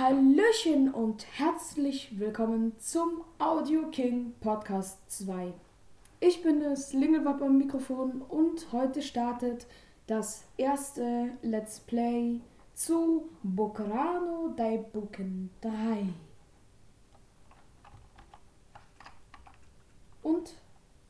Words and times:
Hallöchen 0.00 0.94
und 0.94 1.26
herzlich 1.38 2.18
willkommen 2.18 2.72
zum 2.78 3.22
Audio 3.38 3.90
King 3.90 4.32
Podcast 4.40 4.98
2. 5.10 5.52
Ich 6.20 6.42
bin 6.42 6.60
das 6.60 6.94
Lingelwapp 6.94 7.42
am 7.42 7.58
Mikrofon 7.58 8.22
und 8.22 8.72
heute 8.72 9.02
startet 9.02 9.66
das 10.06 10.44
erste 10.56 11.32
Let's 11.42 11.80
Play 11.80 12.40
zu 12.72 13.28
Bokrano 13.42 14.54
dai 14.56 14.78
Buken 14.78 15.50
3. 15.60 16.08
Und 20.22 20.54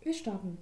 wir 0.02 0.14
starten. 0.14 0.58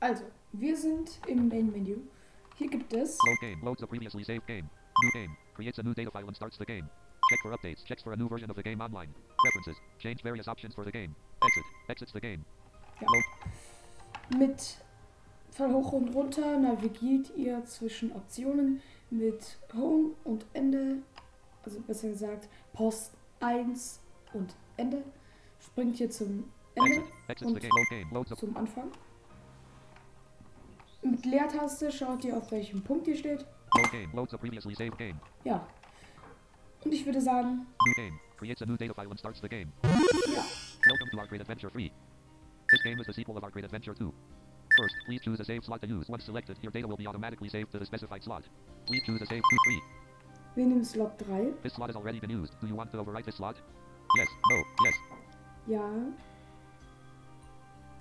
Also, 0.00 0.24
wir 0.52 0.76
sind 0.76 1.20
im 1.26 1.48
Main 1.48 1.70
Menü. 1.70 1.98
Hier 2.56 2.68
gibt 2.68 2.92
es 2.92 3.18
Load 3.26 3.38
game. 3.40 3.62
Loads 3.62 3.80
the 3.80 3.86
previously 3.86 4.24
saved 4.24 4.46
game. 4.46 4.68
New 5.02 5.10
game. 5.12 5.36
Creates 5.54 5.78
a 5.78 5.82
new 5.82 5.94
data 5.94 6.10
file 6.10 6.26
and 6.26 6.36
starts 6.36 6.58
the 6.58 6.64
game. 6.64 6.88
Check 7.30 7.38
for 7.42 7.52
updates. 7.52 7.84
Checks 7.84 8.02
for 8.02 8.12
a 8.12 8.16
new 8.16 8.28
version 8.28 8.50
of 8.50 8.56
the 8.56 8.62
game 8.62 8.80
online. 8.80 9.08
Preferences. 9.38 9.76
Change 9.98 10.22
various 10.22 10.48
options 10.48 10.74
for 10.74 10.84
the 10.84 10.92
game. 10.92 11.14
Exit. 11.44 11.64
Exits 11.88 12.12
the 12.12 12.20
game. 12.20 12.44
Ja. 13.00 13.06
Load. 13.06 13.24
mit 14.38 14.76
von 15.50 15.72
hoch 15.72 15.92
und 15.92 16.14
runter 16.14 16.58
navigiert 16.58 17.30
ihr 17.36 17.64
zwischen 17.64 18.12
Optionen 18.12 18.80
mit 19.10 19.58
Home 19.74 20.12
und 20.24 20.46
Ende, 20.54 20.98
also 21.64 21.80
besser 21.80 22.08
gesagt 22.08 22.48
Post 22.72 23.12
1 23.40 24.00
und 24.32 24.54
Ende. 24.76 25.02
Springt 25.60 25.96
hier 25.96 26.10
zum 26.10 26.44
Und 26.74 28.38
zum 28.38 28.56
Anfang. 28.56 28.90
Mit 31.02 31.26
Leertaste 31.26 31.90
schaut 31.90 32.24
ihr 32.24 32.36
auf 32.36 32.50
welchem 32.50 32.82
Punkt 32.82 33.08
ihr 33.08 33.16
steht. 33.16 33.44
Ja. 35.44 35.66
Und 36.84 36.92
ich 36.92 37.04
würde 37.04 37.20
sagen, 37.20 37.66
New 37.86 37.94
game. 37.94 38.18
Creates 38.36 38.62
a 38.62 38.66
new 38.66 38.76
data 38.76 38.94
file 38.94 39.10
and 39.10 39.18
starts 39.18 39.40
the 39.40 39.48
game. 39.48 39.72
ja. 39.82 40.44
Welcome 40.84 41.10
to 41.12 41.18
Our 41.18 41.26
Great 41.28 41.40
Adventure 41.40 41.70
3. 41.70 41.92
This 42.70 42.82
game 42.82 42.98
is 43.00 43.06
the 43.06 43.12
sequel 43.12 43.36
of 43.36 43.44
Our 43.44 43.50
Great 43.50 43.64
Adventure 43.64 43.94
2. 43.94 44.12
First, 44.76 44.94
please 45.06 45.20
choose 45.22 45.40
a 45.40 45.44
save 45.44 45.62
slot 45.64 45.80
to 45.82 45.86
use. 45.86 46.08
Once 46.08 46.24
selected, 46.24 46.56
your 46.62 46.72
data 46.72 46.88
will 46.88 46.96
be 46.96 47.06
automatically 47.06 47.48
saved 47.48 47.70
to 47.72 47.78
the 47.78 47.84
specified 47.84 48.22
slot. 48.24 48.44
Please 48.86 49.02
choose 49.04 49.22
a 49.22 49.26
save 49.26 49.42
2 49.42 49.56
3. 49.66 49.82
Wir 50.54 50.66
nehmen 50.66 50.84
Slot 50.84 51.18
3. 51.18 51.54
This 51.62 51.74
slot 51.74 51.88
has 51.88 51.96
already 51.96 52.20
been 52.20 52.30
used. 52.30 52.52
Do 52.60 52.66
you 52.66 52.74
want 52.74 52.90
to 52.92 52.98
overwrite 52.98 53.24
this 53.24 53.36
slot? 53.36 53.56
Yes. 54.16 54.28
No. 54.50 54.56
Yes. 54.84 54.94
Ja. 55.66 56.31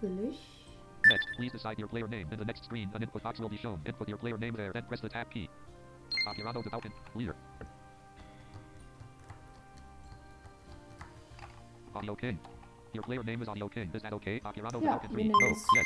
Next, 0.02 1.28
please 1.36 1.52
decide 1.52 1.78
your 1.78 1.88
player 1.88 2.08
name. 2.08 2.28
In 2.32 2.40
the 2.40 2.46
next 2.46 2.66
screen, 2.66 2.90
an 2.94 3.02
input 3.02 3.24
box 3.24 3.40
will 3.40 3.50
be 3.50 3.58
shown. 3.58 3.80
Input 3.86 4.08
your 4.08 4.18
player 4.18 4.38
name 4.38 4.56
there, 4.56 4.72
then 4.72 4.84
press 4.84 5.02
the 5.02 5.10
tab 5.10 5.30
key. 5.32 5.50
Akirano 6.28 6.64
de 6.64 6.70
Balkan, 6.70 6.92
leader. 7.16 7.36
Audio 11.96 12.16
King. 12.16 12.40
Your 12.94 13.04
player 13.04 13.24
name 13.24 13.42
is 13.42 13.48
Audio 13.48 13.68
King. 13.68 13.92
Is 13.94 14.02
that 14.02 14.14
okay? 14.14 14.40
Ja, 14.44 14.52
Balkan 14.52 14.82
wir 14.82 15.00
3. 15.00 15.24
nennen 15.24 15.32
No. 15.32 15.48
Yes. 15.48 15.86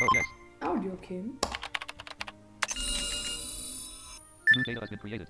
No. 0.00 0.06
Yes. 0.14 0.26
Audio 0.62 0.96
Kim. 0.96 1.38
New 4.56 4.64
data 4.64 4.80
has 4.80 4.90
been 4.90 4.98
created. 4.98 5.28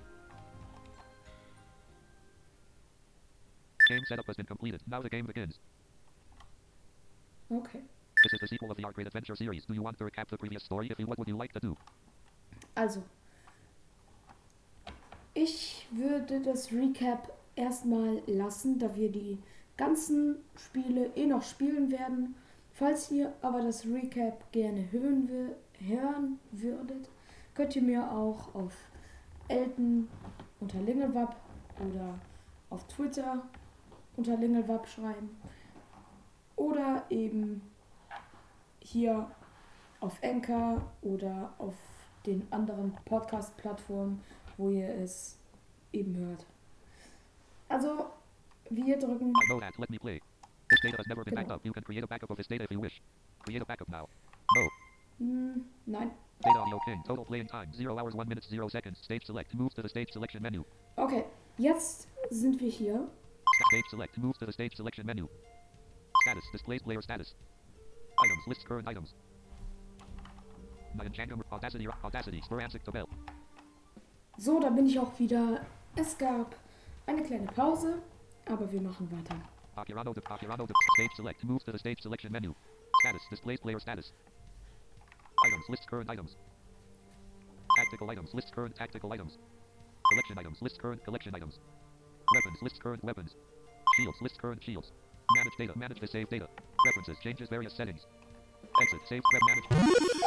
Game 3.89 4.05
setup 4.09 4.27
has 4.27 4.37
been 4.37 4.47
completed. 4.47 4.81
Now 4.87 5.03
the 5.03 5.11
game 5.11 5.27
begins. 5.27 5.59
Okay. 7.53 7.83
This 8.23 8.35
is 8.35 8.41
the 8.41 8.49
sequel 8.49 8.71
of 8.71 8.77
the 8.77 8.85
Our 8.85 8.93
Great 8.93 9.07
Adventure 9.07 9.35
series. 9.35 9.65
Do 9.65 9.73
you 9.75 9.83
want 9.83 9.97
to 9.99 10.05
recap 10.05 10.29
the 10.29 10.37
previous 10.37 10.63
story? 10.63 10.89
If 10.91 10.99
you 10.99 11.07
what 11.07 11.19
would 11.19 11.29
you 11.29 11.37
like 11.39 11.53
to 11.55 11.61
do? 11.61 11.77
Also, 12.75 13.03
ich 15.35 15.87
würde 15.91 16.41
das 16.41 16.71
Recap 16.71 17.33
erstmal 17.57 18.21
lassen, 18.27 18.79
da 18.79 18.95
wir 18.95 19.11
die 19.11 19.39
ganzen 19.77 20.37
Spiele 20.57 21.11
eh 21.17 21.27
noch 21.27 21.43
spielen 21.43 21.91
werden. 21.91 22.35
Falls 22.73 23.11
ihr 23.11 23.33
aber 23.43 23.63
das 23.63 23.87
Recap 23.87 24.53
gerne 24.53 24.91
hören, 24.93 25.29
wür- 25.29 25.87
hören 25.87 26.39
würdet, 26.53 27.09
könnt 27.55 27.75
ihr 27.77 27.83
mir 27.83 28.11
auch 28.11 28.55
auf 28.55 28.75
Elton 29.49 30.09
unter 30.61 30.81
Lingelwap 30.81 31.37
oder 31.79 32.19
auf 32.69 32.87
Twitter 32.87 33.43
unter 34.17 34.37
Lingelwap 34.37 34.87
schreiben. 34.87 35.31
Oder 36.57 37.05
eben 37.11 37.63
hier 38.91 39.31
auf 40.01 40.19
Anchor 40.23 40.81
oder 41.03 41.55
auf 41.59 41.75
den 42.27 42.47
anderen 42.53 42.95
Podcast-Plattformen, 43.05 44.21
wo 44.57 44.71
ihr 44.71 44.89
es 44.89 45.39
eben 45.93 46.15
hört. 46.17 46.47
Also, 47.69 48.11
wir 48.69 48.99
drücken. 48.99 49.33
Know 49.49 49.61
that. 49.61 49.77
Let 49.79 49.91
me 49.91 49.99
play. 49.99 50.21
This 50.69 50.81
data 50.83 50.99
has 50.99 51.07
never 51.07 51.25
been 51.25 51.35
backed 51.35 51.49
Genau. 51.49 51.57
up. 51.57 51.65
You 51.65 51.73
can 51.73 51.83
create 51.85 52.05
a 52.05 52.07
backup 52.07 52.31
of 52.31 52.37
this 52.37 52.47
data 52.49 52.65
if 52.65 52.71
you 52.71 52.81
wish. 52.81 53.01
Create 53.45 53.63
a 53.63 53.65
backup 53.65 53.89
now. 53.89 54.09
No. 54.57 54.69
Hm, 55.19 55.65
nein. 55.87 56.11
Data 56.43 56.59
audio 56.61 56.79
king. 56.85 57.03
Total 57.05 57.25
playing 57.25 57.47
time. 57.49 57.69
0 57.73 57.99
hours, 57.99 58.15
1 58.15 58.29
minute, 58.29 58.45
0 58.49 58.69
seconds. 58.69 58.99
Stage 59.03 59.25
select. 59.27 59.55
Move 59.55 59.75
to 59.75 59.83
the 59.83 59.89
stage 59.89 60.11
selection 60.13 60.43
menu. 60.43 60.65
Okay, 60.97 61.25
jetzt 61.59 62.09
sind 62.31 62.61
wir 62.61 62.71
hier. 62.71 63.09
Stage 63.69 63.85
select. 63.91 64.17
Move 64.19 64.39
to 64.39 64.47
the 64.47 64.53
stage 64.53 64.75
selection 64.77 65.05
menu. 65.07 65.29
Status. 66.23 66.45
Displays 66.53 66.83
player 66.83 67.03
status. 67.03 67.35
Items. 68.23 68.47
List 68.47 68.67
current 68.67 68.89
items. 68.89 69.15
Audacity. 71.53 71.87
Audacity. 72.03 72.43
Sporansic 72.43 72.85
Tabel. 72.85 73.07
So, 74.37 74.61
da 74.61 74.71
bin 74.71 74.87
ich 74.87 74.99
auch 74.99 75.19
wieder. 75.19 75.65
Es 75.97 76.17
gab 76.19 76.55
eine 77.07 77.23
kleine 77.23 77.47
Pause, 77.47 78.03
aber 78.47 78.71
wir 78.71 78.81
machen 78.81 79.11
weiter. 79.11 79.37
Akirano 79.77 80.13
de 80.13 80.23
Akirano 80.25 80.67
de 80.67 80.75
stage 80.95 81.15
select. 81.17 81.45
Move 81.45 81.65
to 81.65 81.73
the 81.73 81.79
stage 81.79 82.03
selection 82.03 82.33
menu. 82.33 82.55
Status. 83.01 83.23
Displays 83.31 83.61
player 83.61 83.81
status. 83.81 84.13
Items. 85.47 85.69
List 85.69 85.89
current 85.89 86.11
items. 86.11 86.37
Tactical 87.77 88.11
items. 88.11 88.35
List 88.35 88.53
current 88.53 88.75
tactical 88.77 89.13
items. 89.13 89.39
Collection 90.11 90.39
items. 90.39 90.61
List 90.61 90.79
current 90.81 91.05
collection 91.05 91.35
items. 91.35 91.59
Weapons. 92.35 92.63
List 92.63 92.81
current 92.83 93.03
weapons. 93.05 93.37
Shields. 93.97 94.21
List 94.21 94.39
current 94.39 94.63
shields. 94.63 94.93
Manage 95.37 95.57
data. 95.59 95.79
Manage 95.79 96.01
the 96.01 96.07
save 96.07 96.29
data. 96.29 96.49
Preferences. 96.79 97.17
Changes 97.23 97.49
various 97.49 97.73
settings. 97.75 98.07
Exit. 98.83 99.01
Save. 99.09 99.23
Prep. 99.31 99.43
Manage. 99.49 99.69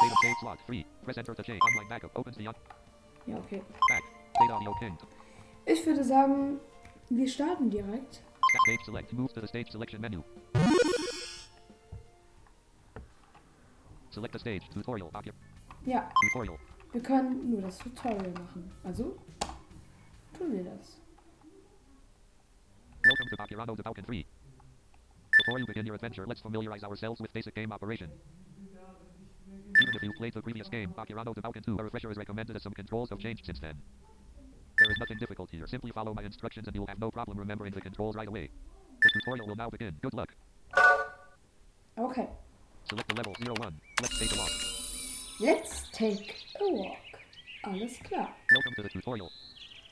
Data 0.02 0.16
save 0.24 0.36
slot. 0.42 0.60
Free. 0.66 0.86
Press 1.04 1.18
enter 1.18 1.34
to 1.36 1.44
change. 1.44 1.60
Online 1.62 1.90
backup. 1.90 2.12
Opens 2.16 2.38
the 2.38 2.44
Ja, 2.44 3.38
okay. 3.38 3.62
back. 3.90 4.04
Data 4.40 4.54
audio 4.54 4.74
king. 4.80 4.98
Ich 5.66 5.86
würde 5.86 6.04
sagen, 6.04 6.60
wir 7.10 7.28
starten 7.28 7.70
direkt. 7.70 8.22
Stage 8.66 8.84
select. 8.86 9.14
Move 9.14 9.34
to 9.34 9.42
the 9.42 9.48
stage 9.48 9.72
selection 9.72 10.02
menu. 10.02 10.24
Select 14.12 14.36
a 14.36 14.40
stage. 14.40 14.62
Tutorial. 14.74 15.10
Ja, 15.86 16.10
Tutorial. 16.34 16.58
wir 16.92 17.02
können 17.02 17.50
nur 17.50 17.62
das 17.62 17.78
Tutorial 17.80 18.32
machen. 18.32 18.72
Also, 18.84 19.18
tun 20.38 20.52
wir 20.52 20.64
das. 20.64 20.98
Welcome 23.04 23.30
to 23.36 23.44
Akirano 23.44 23.76
de 23.76 23.84
Balkan 23.84 24.06
3. 24.06 24.26
Before 25.46 25.60
you 25.60 25.66
begin 25.66 25.86
your 25.86 25.96
adventure, 25.96 26.24
let's 26.26 26.40
familiarize 26.40 26.86
ourselves 26.86 27.20
with 27.20 27.34
basic 27.34 27.54
game 27.54 27.74
operation. 27.74 28.10
Even 29.82 29.96
if 29.96 30.02
you 30.02 30.14
played 30.18 30.34
the 30.34 30.42
previous 30.42 30.70
game, 30.70 30.94
Akirano 30.98 31.36
de 31.36 31.42
Balkan 31.42 31.62
2, 31.62 31.80
a 31.80 31.84
refresher 31.84 32.10
is 32.10 32.16
recommended 32.16 32.56
as 32.56 32.64
some 32.64 32.72
controls 32.72 33.10
have 33.10 33.20
changed 33.20 33.46
since 33.46 33.60
then. 33.60 33.76
There 34.80 34.90
is 34.90 34.98
nothing 35.00 35.18
difficult 35.18 35.50
here. 35.52 35.68
Simply 35.68 35.92
follow 35.92 36.14
my 36.14 36.24
instructions 36.24 36.68
and 36.68 36.76
you'll 36.76 36.88
have 36.88 37.00
no 37.00 37.12
problem 37.12 37.38
remembering 37.38 37.74
the 37.74 37.82
controls 37.82 38.16
right 38.16 38.28
away. 38.28 38.50
The 39.02 39.10
tutorial 39.20 39.48
will 39.48 39.58
now 39.58 39.70
begin. 39.70 39.94
Good 40.02 40.14
luck. 40.14 40.34
Okay. 41.98 42.30
Select 42.86 43.10
the 43.10 43.16
level 43.16 43.34
01. 43.42 43.76
Let's 44.02 44.20
take 44.20 44.32
a 44.32 44.38
walk. 44.38 44.52
Let's 45.42 45.90
take 45.92 46.36
a 46.62 46.72
walk. 46.72 46.98
Alles 47.66 47.98
klar. 47.98 48.30
Welcome 48.50 48.74
to 48.78 48.84
the 48.84 48.90
tutorial. 48.90 49.30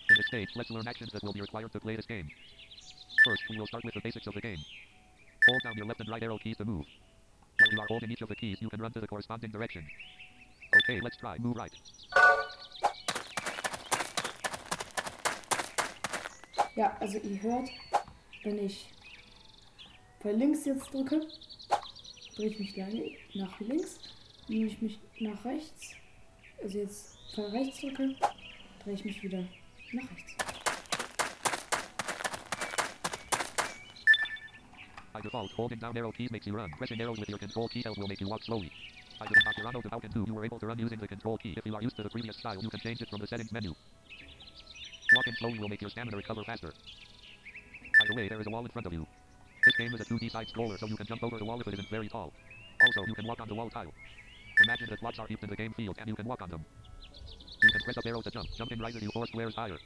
In 0.10 0.16
this 0.16 0.28
stage, 0.28 0.50
let's 0.56 0.70
learn 0.70 0.88
actions 0.88 1.12
that 1.12 1.22
will 1.24 1.34
be 1.34 1.42
required 1.42 1.74
to 1.74 1.80
play 1.82 1.98
this 1.98 2.06
game. 2.06 2.30
First, 3.26 3.44
we 3.50 3.58
will 3.60 3.68
start 3.68 3.84
with 3.84 3.96
the 3.96 4.02
basics 4.02 4.28
of 4.28 4.34
the 4.34 4.42
game. 4.42 4.58
Hold 5.48 5.64
down 5.64 5.74
your 5.76 5.88
left 5.88 6.00
and 6.00 6.10
right 6.10 6.22
arrow 6.22 6.38
keys 6.38 6.58
to 6.58 6.66
move. 6.66 6.86
While 7.60 7.72
you 7.72 7.80
are 7.80 7.88
holding 7.88 8.12
each 8.12 8.22
of 8.22 8.30
the 8.30 8.36
keys, 8.36 8.62
you 8.62 8.70
can 8.70 8.80
run 8.80 8.92
to 8.92 9.02
the 9.02 9.08
corresponding 9.08 9.50
direction. 9.50 9.86
Okay, 10.84 11.00
let's 11.02 11.18
try. 11.18 11.38
Move 11.40 11.58
right. 11.58 11.72
Ja, 16.76 16.96
also 17.00 17.18
ihr 17.18 17.42
hört, 17.42 17.70
wenn 18.44 18.60
ich 18.60 18.92
bei 20.24 20.32
links 20.32 20.66
jetzt 20.66 20.94
drücke, 20.94 21.28
drehe 22.36 22.48
ich 22.48 22.60
mich 22.60 22.76
lange 22.78 23.12
nach 23.34 23.60
links, 23.60 24.00
wenn 24.48 24.68
ich 24.68 24.82
mich 24.82 25.00
nach 25.20 25.44
rechts, 25.44 25.96
also 26.62 26.78
jetzt 26.78 27.18
bei 27.36 27.44
rechts 27.48 27.82
drücke, 27.82 28.16
drehe 28.84 28.94
ich 28.94 29.04
mich 29.04 29.22
wieder 29.24 29.44
nach 29.92 30.10
rechts. 30.12 30.51
By 35.14 35.20
default, 35.20 35.52
holding 35.52 35.80
down 35.80 35.98
arrow 35.98 36.12
keys 36.12 36.32
makes 36.32 36.48
you 36.48 36.54
run. 36.54 36.70
Pressing 36.78 37.00
arrows 37.02 37.20
with 37.20 37.28
your 37.28 37.38
control 37.38 37.68
key 37.68 37.84
will 37.98 38.08
make 38.08 38.22
you 38.22 38.30
walk 38.30 38.44
slowly. 38.44 38.72
By 39.20 39.26
the 39.28 39.36
Bakirano 39.46 39.82
to 39.84 39.90
Falcon 39.90 40.12
2, 40.12 40.26
you 40.28 40.34
were 40.34 40.46
able 40.46 40.60
to 40.60 40.66
run 40.66 40.80
using 40.80 41.00
the 41.00 41.08
control 41.08 41.38
key. 41.38 41.54
If 41.58 41.66
you 41.66 41.76
are 41.76 41.82
used 41.82 41.98
to 41.98 42.04
the 42.04 42.10
previous 42.10 42.38
style, 42.38 42.62
you 42.62 42.70
can 42.70 42.80
change 42.80 43.02
it 43.02 43.10
from 43.10 43.20
the 43.20 43.28
settings 43.28 43.52
menu. 43.52 43.74
Walking 45.14 45.34
slowly 45.40 45.60
will 45.60 45.68
make 45.68 45.82
your 45.82 45.90
stamina 45.90 46.16
recover 46.16 46.44
faster. 46.44 46.72
By 48.00 48.06
the 48.08 48.16
way, 48.16 48.30
there 48.30 48.40
is 48.40 48.48
a 48.48 48.50
wall 48.50 48.64
in 48.64 48.72
front 48.72 48.88
of 48.88 48.94
you. 48.94 49.06
This 49.66 49.76
game 49.76 49.94
is 49.94 50.02
a 50.02 50.06
2D 50.06 50.32
side 50.32 50.48
scroller, 50.48 50.80
so 50.80 50.88
you 50.88 50.96
can 50.96 51.06
jump 51.06 51.24
over 51.24 51.38
the 51.38 51.46
wall 51.46 51.60
if 51.60 51.68
it 51.68 51.74
isn't 51.74 51.90
very 51.90 52.08
tall. 52.08 52.32
Also, 52.82 53.06
you 53.06 53.14
can 53.14 53.28
walk 53.28 53.42
on 53.42 53.48
the 53.48 53.54
wall 53.54 53.70
tile. 53.70 53.94
Imagine 54.64 54.88
that 54.90 55.02
blocks 55.02 55.20
are 55.20 55.28
heaped 55.28 55.44
in 55.44 55.50
the 55.50 55.56
game 55.56 55.74
field 55.74 55.98
and 56.00 56.08
you 56.08 56.16
can 56.16 56.26
walk 56.26 56.42
on 56.42 56.50
them. 56.50 56.66
You 57.62 57.70
can 57.70 57.82
press 57.82 57.98
up 57.98 58.06
arrow 58.06 58.22
to 58.22 58.32
jump. 58.32 58.48
Jumping 58.58 58.80
rises 58.80 59.04
you 59.04 59.12
four 59.14 59.28
squares 59.28 59.56
higher. 59.56 59.78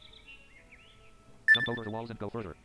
Jump 1.54 1.70
over 1.70 1.84
the 1.84 1.92
walls 1.92 2.10
and 2.10 2.20
go 2.20 2.30
further. 2.30 2.56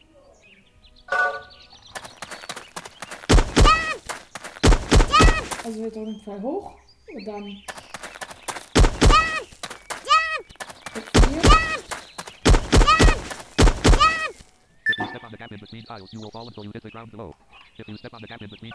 Below. 17.10 17.34
If 17.78 17.88
you 17.88 17.96
step 17.96 18.14
on 18.14 18.20
the 18.20 18.26
gap 18.26 18.40
in 18.42 18.48
between, 18.48 18.72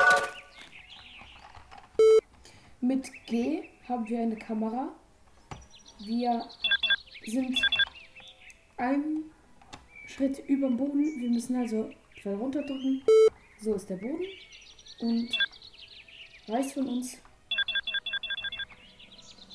Mit 2.81 3.09
G 3.25 3.63
haben 3.87 4.07
wir 4.07 4.19
eine 4.19 4.35
Kamera. 4.35 4.89
Wir 5.99 6.45
sind 7.25 7.59
einen 8.77 9.31
Schritt 10.05 10.39
über 10.47 10.67
dem 10.67 10.77
Boden. 10.77 11.19
Wir 11.19 11.29
müssen 11.29 11.55
also 11.55 11.89
Pfeil 12.21 12.35
runterdrücken. 12.35 13.03
So 13.59 13.73
ist 13.73 13.89
der 13.89 13.97
Boden. 13.97 14.25
Und 14.99 15.29
rechts 16.47 16.73
von 16.73 16.87
uns 16.87 17.17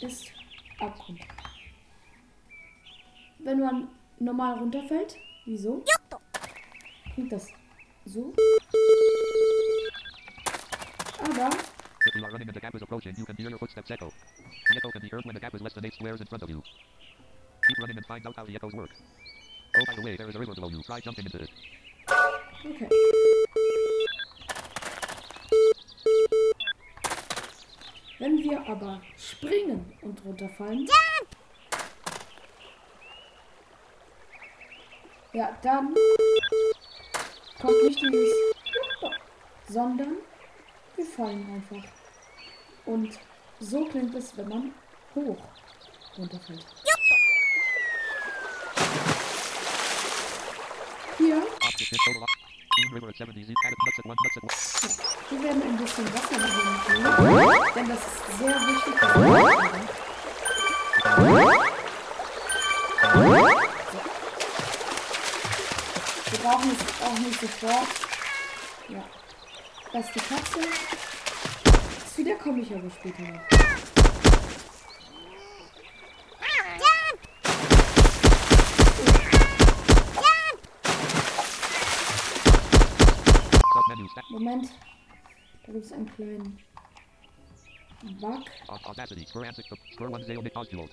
ist 0.00 0.32
Abgrund. 0.78 1.20
Wenn 3.38 3.60
man 3.60 3.88
normal 4.18 4.58
runterfällt, 4.58 5.16
wieso? 5.44 5.84
Klingt 7.14 7.32
das 7.32 7.48
so? 8.06 8.32
Aber 11.18 11.50
if 12.06 12.14
you 12.14 12.24
are 12.24 12.32
running 12.32 12.48
and 12.48 12.54
the 12.54 12.60
gap 12.60 12.74
is 12.74 12.82
approaching, 12.82 13.14
you 13.16 13.24
can 13.24 13.36
hear 13.36 13.50
your 13.50 13.58
footsteps 13.58 13.90
echo. 13.90 14.12
The 14.68 14.76
echo 14.76 14.90
can 14.90 15.02
be 15.02 15.08
heard 15.08 15.24
when 15.24 15.34
the 15.34 15.40
gap 15.40 15.54
is 15.54 15.60
less 15.60 15.74
than 15.74 15.84
8 15.84 15.94
squares 15.94 16.20
in 16.20 16.26
front 16.26 16.42
of 16.42 16.50
you. 16.50 16.62
Keep 17.66 17.78
running 17.78 17.96
and 17.96 18.06
find 18.06 18.26
out 18.26 18.36
how 18.36 18.44
the 18.44 18.54
echoes 18.54 18.72
work. 18.72 18.90
Oh, 19.76 19.84
by 19.86 19.94
the 19.94 20.02
way, 20.02 20.16
there 20.16 20.28
is 20.28 20.34
a 20.34 20.38
river 20.38 20.54
below 20.54 20.68
you. 20.70 20.82
Try 20.82 21.00
jumping 21.00 21.26
into 21.26 21.42
it. 21.42 21.50
Okay. 22.66 22.88
Wenn 28.20 28.36
wir 28.42 28.60
aber 28.68 29.00
springen 29.16 29.94
und 30.02 30.22
runterfallen, 30.26 30.86
ja, 35.32 35.58
dann 35.62 35.94
kommt 37.58 37.82
nicht 37.82 38.02
dieses 38.02 38.34
sondern 39.68 40.16
wir 40.96 41.04
fallen 41.06 41.46
einfach. 41.54 41.90
Und 42.84 43.18
so 43.58 43.86
klingt 43.86 44.14
es, 44.14 44.36
wenn 44.36 44.48
man 44.48 44.74
hoch 45.14 45.38
runterfällt. 46.18 46.66
Hier 51.16 51.42
wir 55.30 55.42
werden 55.42 55.62
ein 55.62 55.76
bisschen 55.76 56.06
Wasser 56.14 56.38
nehmen, 56.38 57.60
denn 57.74 57.88
das 57.88 57.98
ist 57.98 58.38
sehr 58.38 58.54
wichtig. 58.54 58.94
Wir 66.30 66.38
brauchen 66.38 66.70
es 66.70 66.80
auch 67.02 67.18
nicht 67.18 67.40
sofort. 67.40 67.88
Ja. 68.88 69.04
Das 69.92 70.06
ist 70.06 70.14
die 70.14 70.20
Katze. 70.20 70.60
Zu 72.14 72.24
der 72.24 72.36
komme 72.36 72.60
ich 72.60 72.74
aber 72.74 72.90
später 72.90 73.22
noch. 73.22 73.59
Moment. 84.40 84.70
Da 85.66 85.72
gibt 85.72 85.84
es 85.84 85.92
einen 85.92 86.10
kleinen 86.14 86.58
Bug. 88.20 88.40
Au- 88.68 88.88
Audacity. 88.90 89.26
Spur 89.28 89.46
Ansix. 89.46 89.68
Spur 89.92 90.14
1 90.16 90.26
Zeo 90.26 90.40
Nick 90.40 90.56
Oswald. 90.56 90.90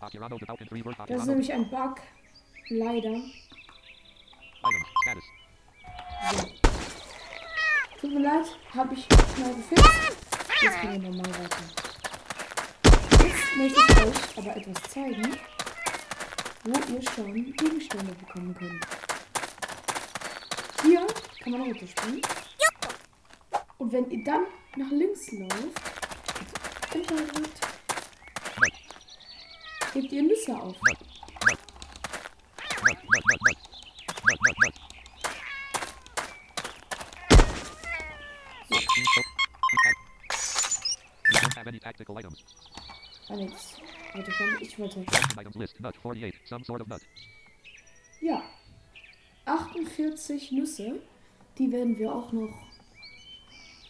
Akirano 0.00 0.38
to 0.38 0.46
Falcon 0.46 0.66
3 0.68 0.84
Word. 0.84 0.96
Das 1.10 1.20
ist 1.20 1.26
nämlich 1.26 1.52
ein 1.52 1.68
Bug. 1.68 1.96
Leider. 2.70 3.20
So. 6.32 6.46
Tut 8.00 8.14
mir 8.14 8.20
leid, 8.20 8.46
habe 8.74 8.94
ich 8.94 9.04
schnell 9.34 9.54
gefixt. 9.54 10.16
Jetzt 10.62 10.80
gehen 10.80 11.02
wir 11.02 11.10
normal 11.10 11.30
weiter. 11.30 11.64
Jetzt 13.26 13.56
möchte 13.56 13.80
ich 13.80 13.96
euch 14.06 14.38
aber 14.38 14.56
etwas 14.56 14.82
zeigen, 14.90 15.36
wo 16.64 16.94
ihr 16.94 17.02
schon 17.02 17.34
Gegenstände 17.56 18.14
bekommen 18.14 18.54
könnt. 18.54 18.86
Hier 20.82 21.06
kann 21.40 21.52
man 21.52 21.60
runterspringen. 21.62 22.22
Und 23.78 23.92
wenn 23.92 24.10
ihr 24.10 24.24
dann 24.24 24.46
nach 24.76 24.90
links 24.90 25.32
lauft, 25.32 25.54
Internet, 26.94 27.50
gebt 29.92 30.12
ihr 30.12 30.22
Nüsse 30.22 30.56
auf. 30.56 30.76
Alex, 43.28 43.76
warte, 44.12 44.32
komm, 44.36 44.48
ich 44.60 44.78
wollte. 44.78 45.04
Ja. 48.20 48.42
48 49.46 50.52
Nüsse, 50.52 51.02
die 51.58 51.70
werden 51.70 51.98
wir 51.98 52.14
auch 52.14 52.32
noch 52.32 52.63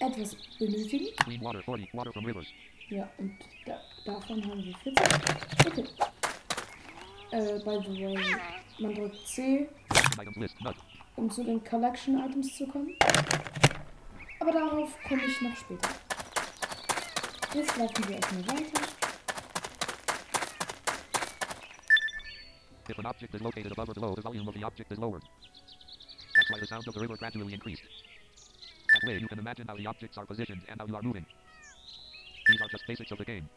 etwas 0.06 0.37
benötigen. 0.58 1.08
Clean 1.25 1.40
water 1.42 1.62
40. 1.62 1.92
Water 1.94 2.12
from 2.12 2.25
rivers. 2.25 2.46
Ja, 2.88 3.08
und 3.18 3.38
da, 3.64 3.80
davon 4.04 4.44
haben 4.46 4.64
wir 4.64 4.76
40. 4.76 5.06
Okay. 5.66 5.84
Äh, 7.30 7.58
by 7.64 7.78
the 7.82 8.00
way, 8.00 8.37
man 8.78 8.94
drückt 8.94 9.26
C, 9.26 9.68
um 11.16 11.30
zu 11.30 11.42
den 11.42 11.62
Collection 11.64 12.18
Items 12.18 12.56
zu 12.56 12.66
kommen. 12.66 12.96
Aber 14.40 14.52
darauf 14.52 14.96
komme 15.08 15.23
ich 15.25 15.40
noch 15.40 15.56
später. 15.56 15.88
Jetzt 17.54 17.76
laufen 17.76 18.08
wir 18.08 18.16
erstmal 18.16 18.46
weiter. 18.49 18.80
If 22.88 22.99
an 22.99 23.06
object 23.06 23.34
is 23.34 23.40
located 23.40 23.73
above 23.73 23.88
or 23.88 23.94
below, 23.94 24.14
the 24.14 24.23
volume 24.23 24.46
of 24.46 24.54
the 24.54 24.64
object 24.64 24.92
is 24.92 24.99
lowered. 24.99 25.23
That's 26.37 26.50
why 26.50 26.61
the 26.61 26.66
sound 26.66 26.87
of 26.87 26.94
the 26.94 27.00
river 27.00 27.16
gradually 27.16 27.54
increased. 27.54 27.82
Way, 29.06 29.18
you 29.18 29.28
can 29.28 29.38
imagine 29.38 29.66
how 29.68 29.76
the 29.76 29.87
objects 29.87 30.16
are 30.16 30.25
positioned 30.25 30.62
and 30.68 30.80
how 30.80 30.87
you 30.87 30.96
are 30.96 31.02
moving. 31.02 31.26
These 32.49 32.61
are 32.61 32.68
just 32.68 32.87
basics 32.87 33.11
of 33.12 33.18
the 33.18 33.25
game. 33.25 33.49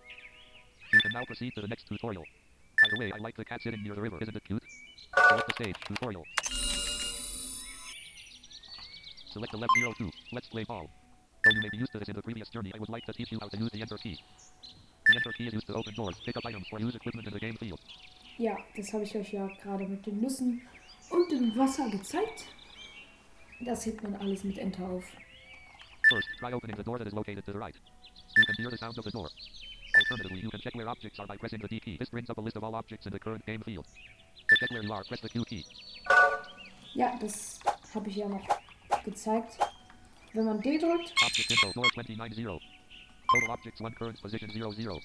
You 0.91 0.99
can 0.99 1.11
now 1.13 1.23
proceed 1.25 1.53
to 1.55 1.61
the 1.61 1.67
next 1.67 1.87
tutorial. 1.87 2.23
By 2.81 2.89
the 2.91 2.99
way, 2.99 3.11
I 3.13 3.17
like 3.19 3.37
the 3.37 3.45
cat 3.45 3.61
sitting 3.61 3.81
near 3.83 3.95
the 3.95 4.01
river. 4.01 4.17
Isn't 4.21 4.35
it 4.35 4.43
cute? 4.43 4.63
Select 5.29 5.47
the 5.47 5.53
stage. 5.53 5.75
Tutorial. 5.87 6.25
Select 9.31 9.51
the 9.51 9.57
left 9.57 9.71
02. 9.97 10.11
Let's 10.33 10.47
play 10.47 10.63
ball. 10.63 10.89
Though 11.43 11.51
you 11.51 11.61
may 11.61 11.69
be 11.69 11.77
used 11.77 11.91
to 11.93 11.99
this 11.99 12.09
in 12.09 12.15
the 12.15 12.21
previous 12.21 12.49
journey, 12.49 12.71
I 12.75 12.79
would 12.79 12.89
like 12.89 13.05
to 13.05 13.13
teach 13.13 13.31
you 13.31 13.39
how 13.41 13.47
to 13.47 13.57
use 13.57 13.69
the 13.71 13.81
enter 13.81 13.97
key. 13.97 14.19
The 15.05 15.15
enter 15.15 15.31
key 15.31 15.47
is 15.47 15.53
used 15.53 15.67
to 15.67 15.73
open 15.73 15.93
doors, 15.95 16.15
pick 16.25 16.35
up 16.35 16.45
items, 16.45 16.65
or 16.71 16.79
use 16.79 16.95
equipment 16.95 17.27
in 17.27 17.33
the 17.33 17.39
game 17.39 17.55
field. 17.55 17.79
Ja, 18.37 18.55
das 18.75 18.91
habe 18.93 19.03
ich 19.03 19.15
euch 19.15 19.33
ja 19.33 19.47
gerade 19.61 19.87
mit 19.87 20.05
den 20.05 20.19
Nüssen 20.21 20.61
und 21.09 21.31
dem 21.31 21.57
Wasser 21.57 21.89
gezeigt. 21.89 22.45
Das 23.61 23.85
hebt 23.85 24.03
man 24.03 24.15
alles 24.15 24.43
mit 24.43 24.57
Enter 24.57 24.83
auf. 24.87 25.05
First, 26.09 26.27
try 26.39 26.53
opening 26.53 26.77
the 26.77 26.83
door 26.83 26.97
that 26.97 27.07
is 27.07 27.13
located 27.13 27.43
to 27.45 27.51
the 27.51 27.59
right. 27.59 27.75
You 28.37 28.45
can 28.45 28.55
hear 28.55 28.69
the 28.69 28.77
sound 28.77 28.97
of 28.97 29.03
the 29.03 29.11
door. 29.11 29.27
Alternatively, 29.97 30.39
you 30.39 30.49
can 30.49 30.61
check 30.61 30.73
where 30.75 30.87
objects 30.87 31.19
are 31.19 31.27
by 31.27 31.35
pressing 31.35 31.59
the 31.59 31.67
D 31.67 31.79
key. 31.79 31.97
This 31.97 32.09
brings 32.09 32.29
up 32.29 32.37
a 32.37 32.41
list 32.41 32.55
of 32.55 32.63
all 32.63 32.75
objects 32.75 33.07
in 33.07 33.11
the 33.11 33.19
current 33.19 33.45
game 33.45 33.61
field. 33.61 33.85
To 34.49 34.55
check 34.55 34.71
where 34.71 34.83
you 34.83 34.93
are, 34.93 35.03
press 35.03 35.19
the 35.21 35.29
Q 35.29 35.43
key. 35.43 35.65
Ja, 36.93 37.17
das 37.19 37.59
habe 37.93 38.09
ich 38.09 38.15
ja 38.15 38.29
noch 38.29 38.47
gezeigt. 39.03 39.57
Wenn 40.33 40.45
man 40.45 40.61
D 40.61 40.77
drückt, 40.77 41.13
Object 41.25 41.51
info, 41.51 41.71
floor 41.71 41.89
290. 41.93 42.45
Total 43.29 43.49
objects, 43.49 43.81
one 43.81 43.93
current 43.95 44.21
position 44.21 44.49
00. 44.49 45.01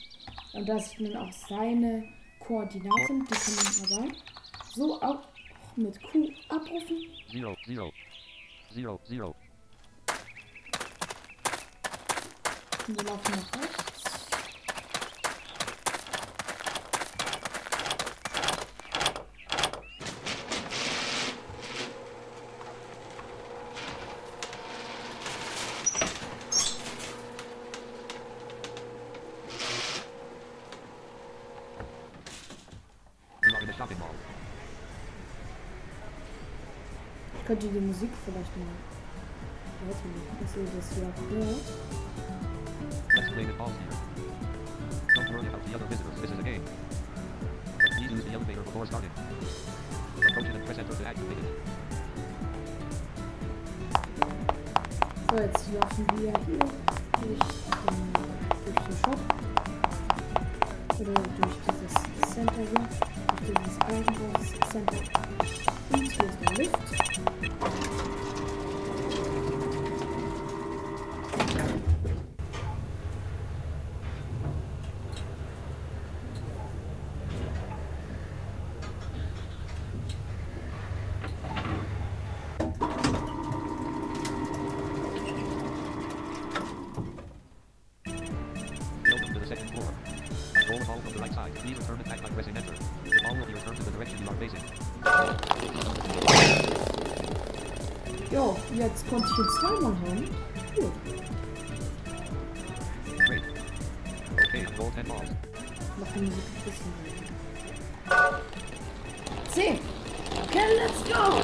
und 0.52 0.68
da 0.68 0.78
sieht 0.78 1.00
man 1.00 1.16
auch 1.16 1.32
seine 1.32 2.04
Koordinaten, 2.38 3.26
die 3.26 3.35
kann 3.35 3.54
man 3.56 4.06
aber 4.06 4.14
so 4.73 5.02
auch 5.02 5.23
mit 5.75 6.00
Q 6.02 6.28
abrufen. 6.49 6.99
0, 7.32 7.56
0. 7.66 7.92
0, 8.76 8.99
0. 9.09 9.35
Wir 12.84 12.96
laufen 13.04 13.30
nach 13.30 13.60
rechts. 13.60 14.02
Ich 37.34 37.46
könnte 37.46 37.68
die 37.68 37.80
Musik 37.80 38.10
vielleicht 38.24 38.56
mal 38.56 38.66
laufen 39.86 40.10
machen, 40.14 40.36
dass 40.40 40.56
ihr 40.56 40.66
das 40.76 40.96
überhaupt 40.96 41.30
hört. 41.30 42.31
Let's 43.14 43.28
play 43.28 43.45
with 43.45 43.59
balls 43.59 43.73
here. 43.76 43.99
Don't 45.14 45.28
worry 45.31 45.47
about 45.47 45.62
the 45.66 45.75
other 45.75 45.85
visitors, 45.85 46.19
this 46.23 46.31
is 46.31 46.38
a 46.38 46.42
game. 46.42 46.64
Please 47.78 48.11
use 48.11 48.25
the 48.25 48.33
elevator 48.33 48.62
before 48.62 48.87
starting. 48.87 49.11
Approach 50.16 50.47
it 50.47 50.54
and 50.54 50.64
press 50.64 50.78
enter 50.78 50.95
to 50.95 51.07
activate 51.07 51.37
it. 51.37 51.45
So, 55.28 55.37
jetzt 55.37 55.73
laufen 55.75 56.07
wir 56.12 56.19
hier 56.21 56.33
durch 56.33 56.71
den, 57.21 57.37
durch 58.64 58.81
den 58.87 58.97
Shop. 59.04 59.21
Oder 60.99 61.12
durch 61.12 61.57
dieses 61.69 61.95
Center 62.35 62.62
hier. 62.62 62.88
Durch 63.47 63.59
dieses 63.59 63.78
Eigenhaus 63.88 64.47
Center. 64.71 65.00
Und 65.90 66.00
hier 66.00 66.25
ist 66.25 66.40
der 66.40 66.52
Lift. 66.57 66.87
Okay, 110.54 110.76
let's 110.76 111.02
go! 111.04 111.40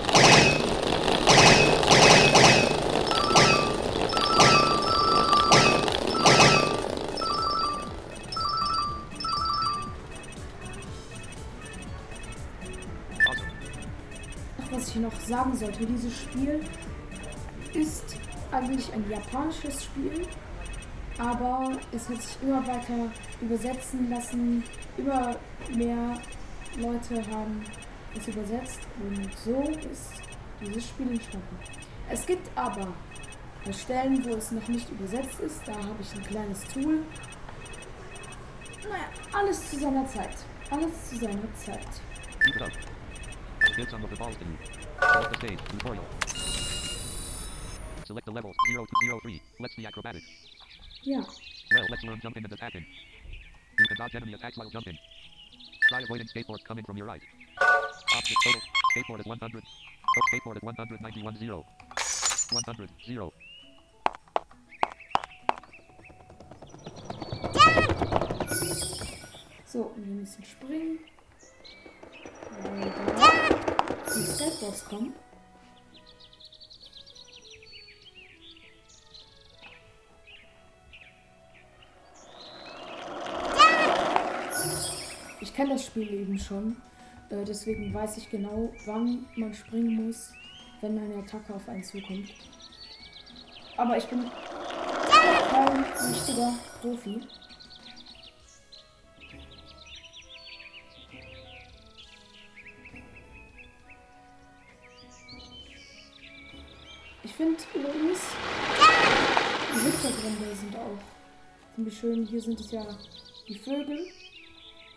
Was 14.70 14.88
ich 14.88 14.96
noch 14.96 15.18
sagen 15.20 15.56
sollte, 15.56 15.86
dieses 15.86 16.20
Spiel 16.20 16.60
ist 17.72 18.04
eigentlich 18.52 18.92
ein 18.92 19.08
japanisches 19.08 19.84
Spiel, 19.84 20.26
aber 21.16 21.78
es 21.92 22.10
hat 22.10 22.20
sich 22.20 22.36
immer 22.42 22.60
weiter 22.66 23.10
übersetzen 23.40 24.10
lassen. 24.10 24.62
Immer 24.98 25.36
mehr 25.74 26.20
Leute 26.76 27.26
haben 27.30 27.64
es 28.16 28.28
übersetzt 28.28 28.80
und 29.00 29.38
so 29.38 29.60
ist 29.90 30.12
dieses 30.60 30.88
Spiel 30.88 31.12
entstanden. 31.12 31.58
Es 32.10 32.26
gibt 32.26 32.48
aber 32.56 32.94
Stellen, 33.72 34.24
wo 34.24 34.34
es 34.34 34.50
noch 34.50 34.66
nicht 34.68 34.88
übersetzt 34.90 35.40
ist. 35.40 35.66
Da 35.66 35.74
habe 35.74 35.96
ich 36.00 36.14
ein 36.14 36.24
kleines 36.24 36.64
Tool. 36.68 37.04
Naja, 38.82 39.08
alles 39.32 39.70
zu 39.70 39.78
seiner 39.78 40.06
Zeit. 40.06 40.36
Alles 40.70 41.10
zu 41.10 41.16
seiner 41.16 41.54
Zeit. 41.54 41.86
Select 48.06 48.24
the 48.24 48.32
levels 48.32 48.56
0 48.74 48.86
to 48.86 49.20
03. 49.20 49.40
Let's 49.60 49.76
see 49.76 49.86
acrobatics. 49.86 50.24
Ja. 51.02 51.18
Well, 51.18 51.84
let's 51.90 52.02
learn 52.04 52.18
jumping 52.22 52.44
and 52.44 52.52
attacking. 52.52 52.86
You 53.78 53.86
can 53.86 53.96
dodge 53.98 54.14
enemy 54.14 54.32
attacks 54.32 54.56
while 54.56 54.70
jumping. 54.70 54.96
Try 55.90 56.00
avoiding 56.00 56.26
skateboards 56.26 56.64
coming 56.64 56.84
from 56.84 56.96
your 56.96 57.06
right. 57.06 57.20
Object 58.16 58.42
total. 58.44 58.60
Skateboard 58.90 59.20
is 59.20 59.26
100. 59.26 59.62
Oh, 59.64 60.22
skateboard 60.28 60.56
is 60.56 60.62
191 60.62 61.40
0. 61.40 61.64
100 62.50 62.90
0. 63.08 63.32
So, 69.66 69.82
und 69.82 70.06
wir 70.06 70.14
müssen 70.14 70.44
springen. 70.44 70.98
Weil 72.62 72.90
da 73.16 74.12
die 74.14 74.26
Skateboards 74.26 74.84
kommen. 74.86 75.14
Ich 85.40 85.54
kenne 85.54 85.74
das 85.74 85.86
Spiel 85.86 86.12
eben 86.12 86.38
schon. 86.38 86.76
Äh, 87.30 87.44
deswegen 87.44 87.92
weiß 87.92 88.16
ich 88.16 88.30
genau, 88.30 88.72
wann 88.86 89.26
man 89.36 89.52
springen 89.52 90.06
muss, 90.06 90.32
wenn 90.80 90.98
eine 90.98 91.16
Attacke 91.16 91.54
auf 91.54 91.68
einen 91.68 91.82
zukommt. 91.82 92.32
Aber 93.76 93.96
ich 93.96 94.04
bin 94.06 94.24
kein 95.50 95.84
richtiger 96.10 96.54
Profi. 96.80 97.20
Ich 107.22 107.34
finde 107.34 107.62
übrigens, 107.74 108.20
die 109.74 109.80
Hintergründe 109.80 110.56
sind 110.56 110.76
auch 110.76 110.98
ziemlich 111.74 111.98
schön. 111.98 112.26
Hier 112.26 112.40
sind 112.40 112.58
es 112.58 112.70
ja 112.72 112.84
die 113.46 113.58
Vögel, 113.58 114.08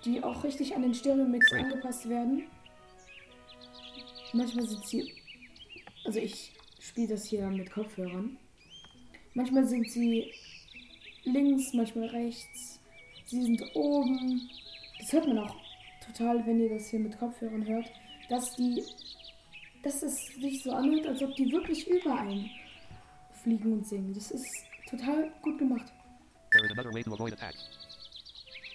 die 0.05 0.23
auch 0.23 0.43
richtig 0.43 0.75
an 0.75 0.81
den 0.81 0.93
Stereo-Mix 0.93 1.53
angepasst 1.53 2.09
werden. 2.09 2.43
Manchmal 4.33 4.65
sind 4.67 4.85
sie, 4.85 5.13
also 6.05 6.19
ich 6.19 6.53
spiele 6.79 7.09
das 7.09 7.25
hier 7.25 7.47
mit 7.47 7.71
Kopfhörern. 7.71 8.37
Manchmal 9.33 9.65
sind 9.65 9.89
sie 9.89 10.31
links, 11.23 11.73
manchmal 11.73 12.07
rechts. 12.07 12.79
Sie 13.25 13.41
sind 13.41 13.63
oben. 13.75 14.49
Das 14.99 15.13
hört 15.13 15.27
man 15.27 15.39
auch 15.39 15.55
total, 16.05 16.45
wenn 16.45 16.59
ihr 16.59 16.69
das 16.69 16.89
hier 16.89 16.99
mit 16.99 17.17
Kopfhörern 17.17 17.65
hört, 17.65 17.91
dass 18.29 18.55
die 18.55 18.83
dass 19.83 20.03
es 20.03 20.27
sich 20.27 20.61
so 20.63 20.71
anhört, 20.71 21.07
als 21.07 21.21
ob 21.23 21.35
die 21.35 21.51
wirklich 21.51 21.87
über 21.87 22.19
einen 22.19 22.49
fliegen 23.43 23.73
und 23.73 23.87
singen. 23.87 24.13
Das 24.13 24.31
ist 24.31 24.45
total 24.89 25.31
gut 25.41 25.57
gemacht. 25.57 25.91
There 26.51 26.65
is 26.65 26.71
another 26.71 26.93
way 26.93 27.03
to 27.03 27.13
avoid 27.13 27.33
attacks. 27.33 27.90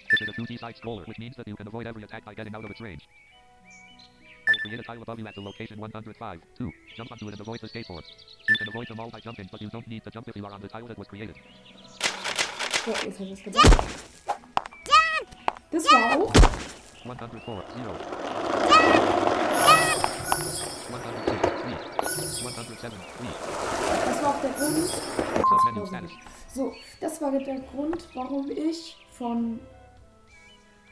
This 0.09 0.21
is 0.21 0.29
a 0.29 0.31
2D 0.31 0.57
side 0.57 0.75
scroller, 0.77 1.05
which 1.05 1.19
means 1.19 1.35
that 1.35 1.47
you 1.47 1.55
can 1.55 1.67
avoid 1.67 1.85
every 1.85 2.01
attack 2.03 2.23
by 2.23 2.33
getting 2.33 2.55
out 2.55 2.63
of 2.63 2.71
its 2.71 2.79
range. 2.79 3.07
I 4.47 4.51
will 4.53 4.59
create 4.61 4.79
a 4.79 4.83
tile 4.83 5.01
above 5.01 5.19
you 5.19 5.27
at 5.27 5.35
the 5.35 5.41
location 5.41 5.77
105. 5.79 6.41
2. 6.57 6.71
Jump 6.95 7.11
onto 7.11 7.27
it 7.27 7.33
and 7.33 7.41
avoid 7.41 7.59
the 7.59 7.67
skateboard. 7.67 8.03
You 8.47 8.55
can 8.57 8.69
avoid 8.69 8.87
them 8.87 9.01
all 9.01 9.09
by 9.09 9.19
jumping, 9.19 9.49
but 9.51 9.61
you 9.61 9.69
don't 9.69 9.85
need 9.87 10.05
to 10.05 10.09
jump 10.09 10.29
if 10.29 10.35
you 10.37 10.45
are 10.45 10.53
on 10.53 10.61
the 10.61 10.69
tile 10.69 10.87
that 10.87 10.97
was 10.97 11.07
created. 11.09 11.35
So, 12.85 12.91
jetzt 12.91 13.19
habe 13.19 13.25
ich 13.25 13.33
es 13.33 13.43
gedacht. 13.43 13.77
Das 15.71 15.83
war 15.91 16.17
auch 16.17 16.33
104. 17.03 17.41
0. 17.43 17.63
106. 20.89 21.41
3. 22.07 22.47
107. 22.47 22.97
Leave. 23.19 23.35
Das 24.05 24.23
war 24.23 24.29
auch 24.29 24.41
der 24.41 24.51
Grund. 24.51 24.89
Submenu 25.49 25.85
status. 25.85 26.11
So, 26.53 26.73
das 27.01 27.21
war 27.21 27.31
der 27.31 27.59
Grund, 27.59 28.07
warum 28.13 28.49
ich 28.49 28.95
von, 29.11 29.59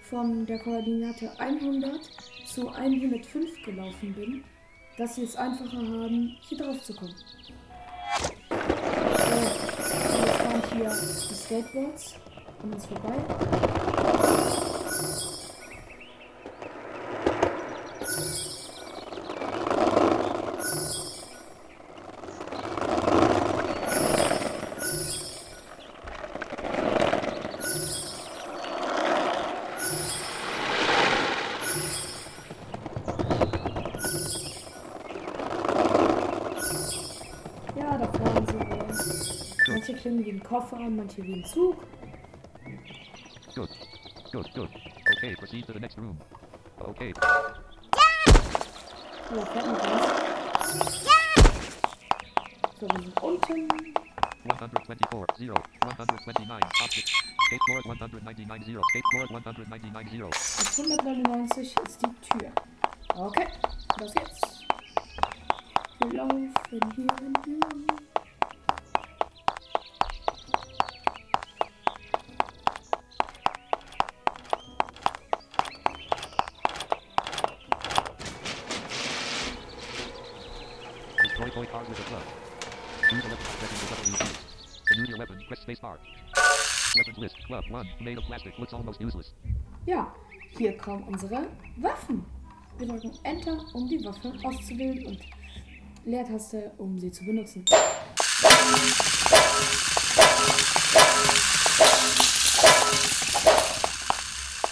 von 0.10 0.46
der 0.46 0.60
Koordinate 0.60 1.32
100 1.40 2.00
zu 2.46 2.70
105 2.70 3.64
gelaufen 3.64 4.14
bin, 4.14 4.44
dass 4.98 5.16
sie 5.16 5.24
es 5.24 5.36
einfacher 5.36 5.78
haben, 5.78 6.38
hier 6.42 6.58
drauf 6.58 6.82
zu 6.84 6.94
kommen. 6.94 7.16
So, 8.50 8.56
jetzt 10.22 10.36
fahren 10.38 10.64
hier 10.74 10.90
die 10.90 11.34
Skateboards 11.34 12.16
an 12.64 12.74
uns 12.74 12.86
vorbei. 12.86 13.95
Manche 39.88 40.02
klingen 40.02 40.26
wie 40.26 40.32
ein 40.32 40.42
Koffer, 40.42 40.78
manche 40.78 41.22
wie 41.22 41.34
ein 41.34 41.46
Zug. 41.46 41.76
Good. 43.54 43.70
Good, 44.32 44.52
good. 44.56 44.70
Okay, 45.16 45.36
proceed 45.36 45.68
to 45.68 45.74
the 45.74 45.80
next 45.80 46.00
room. 46.00 46.18
Okay. 46.80 47.14
Da 47.14 47.22
fährt 49.46 49.68
was. 49.68 51.06
So, 52.80 52.88
wir 52.88 53.00
sind 53.00 53.22
unten. 53.22 53.94
124, 54.46 55.48
0, 55.48 55.56
129, 55.82 56.82
object. 56.84 57.10
State 57.46 57.62
floor 57.68 57.82
199, 57.86 58.68
0. 58.68 58.82
State 58.90 59.06
floor 59.12 59.28
199, 59.30 60.14
0. 60.18 60.26
Auf 60.26 60.80
199 60.80 61.76
ist 61.86 62.02
die 62.02 62.10
Tür. 62.28 62.52
Okay, 63.14 63.48
los 64.00 64.14
geht's. 64.16 64.66
Wir 66.00 66.14
laufen 66.14 66.52
hier 66.72 66.82
entlang. 66.82 67.86
Ja, 89.86 90.14
hier 90.58 90.76
kommen 90.78 91.04
unsere 91.04 91.48
Waffen. 91.78 92.26
Wir 92.78 92.88
drücken 92.88 93.12
Enter, 93.24 93.64
um 93.74 93.88
die 93.88 94.04
Waffe 94.04 94.34
auszuwählen 94.44 95.06
und 95.06 95.20
Leertaste, 96.06 96.72
um 96.78 96.98
sie 97.00 97.12
zu 97.12 97.24
benutzen. 97.24 97.64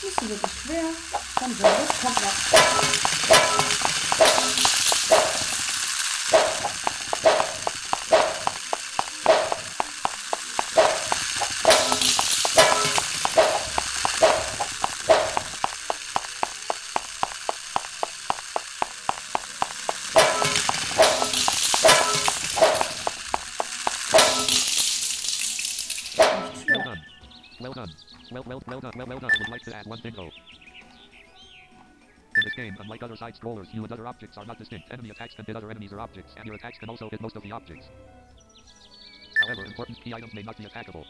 Nicht 0.02 0.20
so 0.20 0.30
wirklich 0.30 0.52
schwer, 0.52 0.84
dann 1.40 1.52
soll 1.52 1.70
das 1.70 2.02
Kopf 2.02 3.13
To 29.62 29.72
one. 29.86 30.00
In 30.04 30.32
this 32.44 32.56
game, 32.56 32.76
unlike 32.80 33.04
other 33.04 33.16
side 33.16 33.36
scrollers, 33.36 33.72
you 33.72 33.84
and 33.84 33.92
other 33.92 34.08
objects 34.08 34.36
are 34.38 34.46
not 34.46 34.58
distinct. 34.58 34.92
Enemy 34.92 35.12
attacks 35.12 35.36
can 35.36 35.46
hit 35.46 35.56
other 35.56 35.70
enemies 35.70 35.94
or 35.94 36.00
objects, 36.00 36.34
and 36.38 36.46
your 36.48 36.56
attacks 36.56 36.80
can 36.80 36.90
also 36.90 37.08
hit 37.08 37.22
most 37.22 37.36
of 37.36 37.44
the 37.44 37.52
objects. 37.52 37.86
However, 39.46 39.64
important 39.66 40.02
key 40.04 40.12
items 40.12 40.34
may 40.34 40.42
not 40.42 40.58
be 40.58 40.66
attackable. 40.66 41.06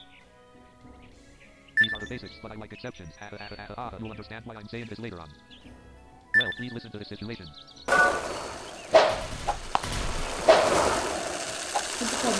These 1.79 1.93
are 1.93 1.99
the 2.01 2.07
basics, 2.09 2.33
but 2.41 2.51
I 2.51 2.55
like 2.55 2.73
exceptions. 2.73 3.13
Ah, 3.21 3.29
ah, 3.31 3.47
ah, 3.57 3.73
ah. 3.77 3.97
You'll 3.97 4.11
understand 4.11 4.45
why 4.45 4.55
I'm 4.55 4.67
saying 4.67 4.87
this 4.89 4.99
later 4.99 5.21
on. 5.21 5.29
Well, 6.37 6.49
please 6.57 6.73
listen 6.73 6.91
to 6.91 6.97
this 6.97 7.07
situation. 7.07 7.47
Ich 12.01 12.09
bekomme 12.09 12.37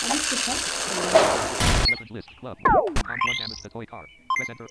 Habe 0.00 0.16
ich 0.16 0.30
geschafft? 0.30 1.77
Weapons 2.10 2.26
list, 2.26 2.40
club. 2.40 2.56
Armed 2.66 3.20
one 3.26 3.36
damage 3.38 3.62
the 3.62 3.68
toy 3.68 3.84
car. 3.84 4.06
Press 4.36 4.50
enter. 4.50 4.64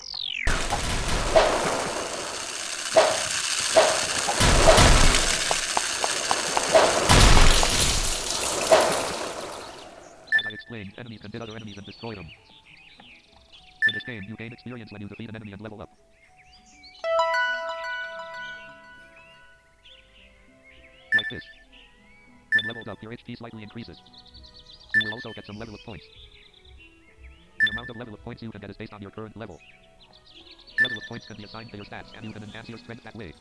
As 10.33 10.45
I 10.45 10.49
explained, 10.51 10.93
enemies 10.97 11.21
can 11.21 11.31
hit 11.31 11.41
other 11.41 11.55
enemies 11.55 11.77
and 11.77 11.85
destroy 11.85 12.15
them. 12.15 12.25
In 12.25 13.93
this 13.93 14.03
game, 14.03 14.23
you 14.27 14.35
gain 14.35 14.53
experience 14.53 14.91
when 14.91 15.01
you 15.01 15.07
defeat 15.07 15.29
an 15.29 15.35
enemy 15.35 15.51
and 15.51 15.61
level 15.61 15.81
up. 15.81 15.89
Like 21.15 21.29
this. 21.29 21.43
When 22.55 22.67
leveled 22.67 22.87
up, 22.89 23.01
your 23.01 23.11
HP 23.11 23.37
slightly 23.37 23.63
increases. 23.63 24.01
You 24.95 25.01
will 25.05 25.13
also 25.13 25.31
get 25.33 25.45
some 25.45 25.57
level 25.57 25.75
of 25.75 25.81
points. 25.85 26.05
The 27.59 27.71
amount 27.71 27.89
of 27.89 27.97
level 27.97 28.13
of 28.13 28.23
points 28.23 28.43
you 28.43 28.51
can 28.51 28.61
get 28.61 28.69
is 28.69 28.77
based 28.77 28.93
on 28.93 29.01
your 29.01 29.09
current 29.11 29.35
level. 29.35 29.59
Level 30.79 30.97
of 30.97 31.03
points 31.09 31.25
can 31.25 31.37
be 31.37 31.43
assigned 31.43 31.71
to 31.71 31.77
your 31.77 31.85
stats, 31.85 32.13
and 32.15 32.23
you 32.23 32.31
can 32.31 32.43
enhance 32.43 32.69
your 32.69 32.77
strength 32.77 33.03
that 33.03 33.15
way. 33.15 33.33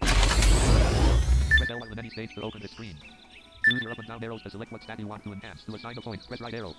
Press 0.00 1.68
L1 1.68 1.90
on 1.90 1.98
any 1.98 2.10
stage 2.10 2.34
to 2.36 2.42
open 2.42 2.62
this 2.62 2.70
screen. 2.70 2.96
Use 3.66 3.82
your 3.82 3.90
up 3.90 3.98
and 3.98 4.06
down 4.06 4.22
arrows 4.22 4.42
to 4.42 4.50
select 4.50 4.70
what 4.70 4.82
stat 4.82 5.00
you 5.00 5.08
want 5.08 5.24
to 5.24 5.32
enhance. 5.32 5.64
To 5.64 5.74
assign 5.74 5.98
a 5.98 6.00
point, 6.00 6.24
press 6.28 6.40
right 6.40 6.54
arrow. 6.54 6.74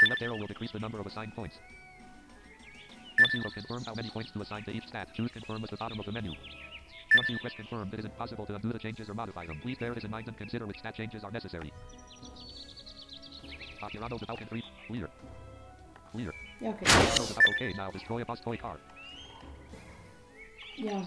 The 0.00 0.08
left 0.08 0.22
arrow 0.22 0.36
will 0.36 0.48
decrease 0.48 0.72
the 0.72 0.80
number 0.80 0.98
of 0.98 1.06
assigned 1.06 1.34
points. 1.36 1.56
Once 3.20 3.34
you 3.34 3.42
have 3.42 3.52
confirmed 3.52 3.86
how 3.86 3.94
many 3.94 4.10
points 4.10 4.32
to 4.32 4.40
assign 4.40 4.64
to 4.64 4.72
each 4.72 4.88
stat, 4.88 5.08
choose 5.14 5.30
confirm 5.30 5.62
at 5.62 5.70
the 5.70 5.76
bottom 5.76 6.00
of 6.00 6.06
the 6.06 6.12
menu. 6.12 6.32
Once 7.14 7.28
you 7.28 7.38
press 7.38 7.52
confirm, 7.54 7.90
it 7.92 7.98
is 8.00 8.06
impossible 8.06 8.46
to 8.46 8.54
undo 8.56 8.72
the 8.72 8.78
changes 8.78 9.08
or 9.08 9.14
modify 9.14 9.46
them. 9.46 9.60
Please 9.62 9.78
bear 9.78 9.94
this 9.94 10.02
in 10.02 10.10
mind 10.10 10.26
and 10.26 10.36
consider 10.36 10.66
which 10.66 10.78
stat 10.78 10.96
changes 10.96 11.22
are 11.22 11.30
necessary. 11.30 11.72
Akirano 13.82 14.18
the 14.18 14.26
Falcon 14.26 14.48
3. 14.48 14.62
Clear. 14.88 15.08
Clear. 16.12 16.32
Ja, 16.60 16.70
okay. 16.70 16.84
The 16.84 16.92
Falcon. 16.92 17.54
Okay, 17.54 17.72
now 17.74 17.90
destroy 17.90 18.22
a 18.22 18.24
boss 18.24 18.40
toy 18.40 18.56
car. 18.56 18.78
Ja. 20.76 21.04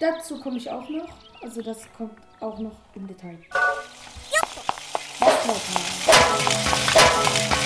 Dazu 0.00 0.40
komme 0.40 0.56
ich 0.56 0.68
auch 0.70 0.88
noch. 0.88 1.08
Also 1.42 1.62
das 1.62 1.86
kommt 1.96 2.18
auch 2.40 2.58
noch 2.58 2.76
im 2.94 3.06
Detail. 3.06 3.38
Was 5.20 7.57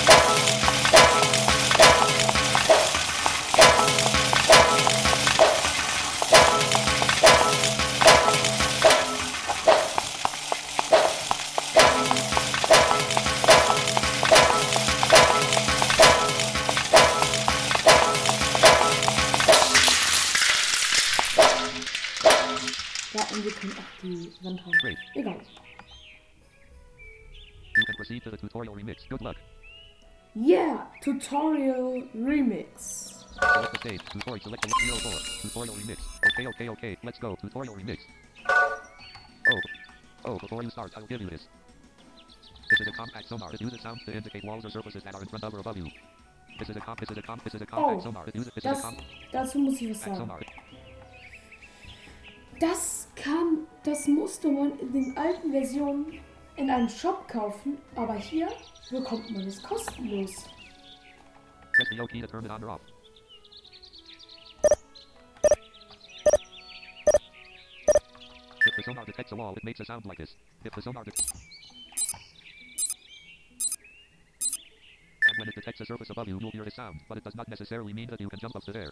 Ja, 23.15 23.23
und 23.31 23.45
wir 23.45 23.53
können 23.53 23.73
auch 23.73 24.01
die 24.03 24.33
Wand 24.43 24.61
haben. 24.61 24.73
Great. 24.81 24.99
Egal. 25.15 25.41
You 27.77 27.85
can 27.87 27.97
proceed 27.97 28.23
to 28.25 28.31
the 28.31 28.37
tutorial 28.37 28.75
remix. 28.75 29.07
Good 29.09 29.21
luck. 29.23 29.37
Yeah, 30.35 30.87
Tutorial 31.03 32.09
Remix. 32.15 33.25
Select 33.39 33.73
the 33.73 33.79
stage. 33.81 34.01
Tutorial. 34.13 34.41
Select 34.43 34.63
the 34.63 34.71
04. 34.71 35.13
Tutorial 35.43 35.75
remix. 35.75 35.99
Okay, 36.33 36.47
okay, 36.49 36.69
okay. 36.71 36.97
Let's 37.03 37.19
go. 37.19 37.37
Tutorial 37.37 37.75
remix. 37.77 37.99
Oh. 38.49 39.61
Oh, 40.25 40.39
before 40.39 40.63
you 40.63 40.71
start, 40.71 40.93
I'll 40.97 41.07
give 41.07 41.21
you 41.21 41.29
this. 41.29 41.49
This 42.71 42.81
is 42.81 42.87
a 42.89 42.93
compact 42.93 43.29
sonar. 43.29 43.53
It 43.53 43.61
uses 43.61 43.81
sounds 43.83 44.03
to 44.07 44.13
indicate 44.17 44.43
walls 44.45 44.65
or 44.65 44.71
surfaces 44.71 45.03
that 45.03 45.15
are 45.15 45.21
in 45.21 45.29
front 45.29 45.45
of 45.45 45.53
or 45.53 45.59
above 45.61 45.77
you. 45.77 45.87
This 46.59 46.71
is 46.71 46.77
a 46.77 46.81
comp. 46.81 47.01
This 47.01 47.11
is 47.11 47.19
a 47.19 47.23
comp. 47.23 47.45
This 47.45 47.55
is 47.55 47.61
a 47.61 47.67
compact 47.67 47.99
Oh, 47.99 48.01
sonar. 48.01 48.27
It 48.29 48.35
uses. 48.35 48.53
This 48.55 48.65
is 48.65 48.71
a 48.71 48.75
Das, 48.75 48.81
compact 48.83 49.07
dazu 49.33 49.59
muss 49.59 49.81
ich 49.83 49.91
was 49.91 50.01
sagen. 50.01 50.17
sonar. 50.17 50.41
Das 52.61 53.02
kann, 53.15 53.67
da 53.85 53.93
etwas 53.93 54.07
musste 54.07 54.49
man 54.49 54.79
in 54.79 54.93
den 54.93 55.17
alten 55.17 55.51
Versionen 55.51 56.21
in 56.57 56.71
einem 56.71 56.89
Shop 56.89 57.29
kaufen, 57.29 57.79
aber 57.95 58.15
hier 58.15 58.49
bekommt 58.91 59.31
man 59.31 59.47
es 59.47 59.63
kostenlos. 59.63 60.49
And 75.25 75.39
when 75.39 75.49
it 75.49 75.55
detects 75.55 75.81
a 75.81 75.85
surface 75.87 76.11
above 76.11 76.29
you, 76.29 76.39
you'll 76.41 76.51
hear 76.51 76.71
sound, 76.71 77.01
but 77.09 77.19
it 77.19 77.25
does 77.25 77.35
not 77.35 77.49
necessarily 77.49 77.93
mean 77.93 78.09
that 78.11 78.21
you 78.21 78.29
can 78.29 78.39
jump 78.39 78.55
up 78.55 78.65
to 78.65 78.73
there. 78.73 78.91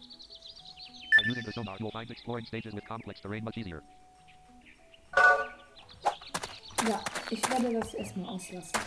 By 1.16 1.22
using 1.26 1.44
the 1.44 1.52
sonar, 1.52 1.76
you'll 1.78 1.90
find 1.90 2.10
exploring 2.10 2.46
stages 2.46 2.74
with 2.74 2.86
complex 2.86 3.20
terrain 3.20 3.44
much 3.44 3.58
easier. 3.58 3.82
Ja, 6.88 6.98
ich 7.28 7.50
werde 7.50 7.78
das 7.78 7.92
erstmal 7.92 8.30
auslassen. 8.30 8.80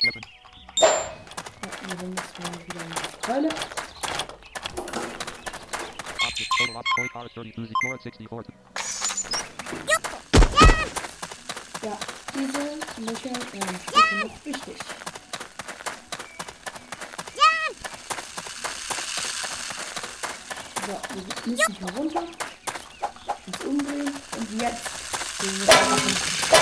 Ja, 0.00 0.10
wir 1.98 2.08
müssen 2.08 2.42
mal 2.42 2.66
wieder 2.66 2.82
in 2.84 2.90
die 2.90 3.20
Keule. 3.20 3.48
Object. 6.28 6.50
Total 6.58 6.76
op. 6.76 6.84
Toy 6.94 7.08
car 7.08 7.28
32. 7.32 7.74
Floor 7.80 7.98
64. 7.98 8.54
Ja, 11.82 11.98
diese 12.34 12.62
Löcher 13.00 13.34
wären 13.52 13.80
später 13.80 14.16
noch 14.24 14.44
wichtig. 14.44 14.76
So, 21.14 21.18
wir 21.18 21.52
müssen 21.52 21.74
hier 21.74 21.90
runter, 21.94 22.22
uns 23.46 23.60
umdrehen. 23.66 24.10
Und 24.38 24.62
jetzt 24.62 26.61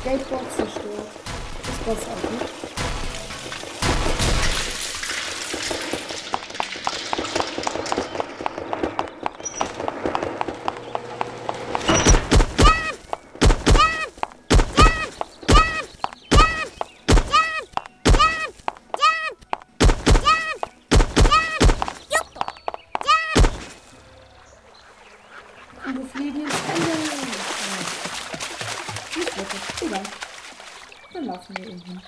Skateboard 0.00 0.56
zerstört. 0.56 1.10
Das 1.64 1.76
Boss 1.84 2.02
auch 2.08 2.30
nicht. 2.30 2.66
Und 25.86 25.98
wir 25.98 26.06
fliegen 26.06 26.40
ins 26.40 26.54
Ende. 26.68 26.90
Ja. 26.90 26.96
Nicht 29.16 29.36
wirklich. 29.36 29.62
Egal. 29.82 30.02
Dann 31.12 31.24
laufen 31.26 31.56
wir 31.56 31.64
eben 31.68 31.80
hin. 31.80 32.02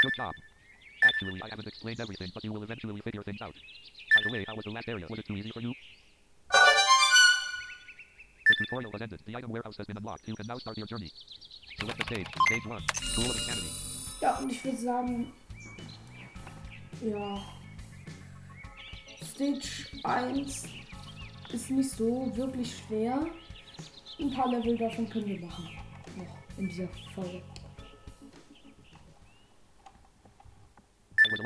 Good 0.00 0.16
job. 0.16 0.34
Action. 1.02 1.28
Actually, 1.42 1.62
Explained 1.92 2.08
everything, 2.08 2.30
but 2.32 2.42
you 2.42 2.52
will 2.54 2.62
eventually 2.62 2.98
figure 3.02 3.22
things 3.22 3.42
out. 3.42 3.52
By 3.52 4.22
the 4.24 4.32
way, 4.32 4.44
how 4.48 4.54
was 4.54 4.64
the 4.64 4.70
last 4.70 4.88
area? 4.88 5.06
Was 5.10 5.18
it 5.18 5.26
too 5.26 5.36
easy 5.36 5.50
for 5.50 5.60
you? 5.60 5.74
The 8.48 8.54
tutorial 8.64 8.90
has 8.92 9.02
ended. 9.02 9.20
The 9.26 9.36
item 9.36 9.50
warehouse 9.50 9.76
has 9.76 9.86
been 9.86 9.98
unlocked. 9.98 10.26
You 10.26 10.34
can 10.34 10.46
now 10.46 10.56
start 10.56 10.78
your 10.78 10.86
journey. 10.86 11.10
Select 11.78 11.98
the 11.98 12.04
stage. 12.04 12.26
Stage 12.46 12.66
1. 12.66 12.82
School 12.94 13.26
of 13.26 13.36
Insanity. 13.36 13.68
Ja, 14.22 14.38
und 14.38 14.50
ich 14.50 14.64
würde 14.64 14.78
sagen, 14.78 15.32
ja, 17.02 17.42
Stage 19.22 19.86
1 20.04 20.68
ist 21.52 21.70
nicht 21.70 21.90
so 21.90 22.34
wirklich 22.34 22.74
schwer. 22.74 23.26
Ein 24.18 24.30
paar 24.30 24.50
Level 24.50 24.78
davon 24.78 25.10
können 25.10 25.26
wir 25.26 25.40
machen. 25.40 25.68
Noch 26.16 26.38
in 26.56 26.68
dieser 26.68 26.88
Folge. 27.14 27.42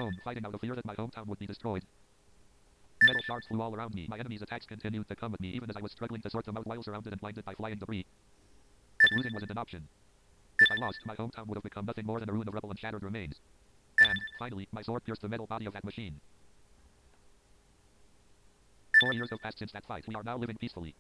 Alone, 0.06 0.20
fighting 0.22 0.46
out 0.46 0.54
of 0.54 0.60
fear 0.60 0.76
that 0.76 0.84
my 0.84 0.94
hometown 0.94 1.26
would 1.26 1.40
be 1.40 1.46
destroyed. 1.46 1.82
Metal 3.02 3.22
shards 3.22 3.46
flew 3.48 3.60
all 3.60 3.74
around 3.74 3.92
me. 3.92 4.06
My 4.08 4.18
enemies' 4.18 4.40
attacks 4.40 4.64
continued 4.64 5.08
to 5.08 5.16
come 5.16 5.34
at 5.34 5.40
me 5.40 5.48
even 5.48 5.68
as 5.68 5.76
I 5.76 5.80
was 5.80 5.90
struggling 5.90 6.22
to 6.22 6.30
sort 6.30 6.44
them 6.44 6.56
out 6.56 6.64
while 6.64 6.80
surrounded 6.80 7.12
and 7.12 7.20
blinded 7.20 7.44
by 7.44 7.54
flying 7.54 7.76
debris. 7.76 8.06
But 9.02 9.10
losing 9.16 9.34
wasn't 9.34 9.50
an 9.50 9.58
option. 9.58 9.88
If 10.60 10.70
I 10.70 10.76
lost, 10.76 11.00
my 11.06 11.16
hometown 11.16 11.48
would 11.48 11.56
have 11.56 11.64
become 11.64 11.86
nothing 11.86 12.06
more 12.06 12.20
than 12.20 12.30
a 12.30 12.32
ruin 12.32 12.46
of 12.46 12.54
rubble 12.54 12.70
and 12.70 12.78
shattered 12.78 13.02
remains. 13.02 13.34
And, 14.00 14.16
finally, 14.38 14.68
my 14.70 14.82
sword 14.82 15.04
pierced 15.04 15.22
the 15.22 15.28
metal 15.28 15.46
body 15.46 15.66
of 15.66 15.72
that 15.72 15.84
machine. 15.84 16.20
Four 19.00 19.12
years 19.12 19.30
have 19.30 19.40
passed 19.40 19.58
since 19.58 19.72
that 19.72 19.86
fight. 19.86 20.04
We 20.06 20.14
are 20.14 20.22
now 20.22 20.38
living 20.38 20.56
peacefully. 20.56 20.94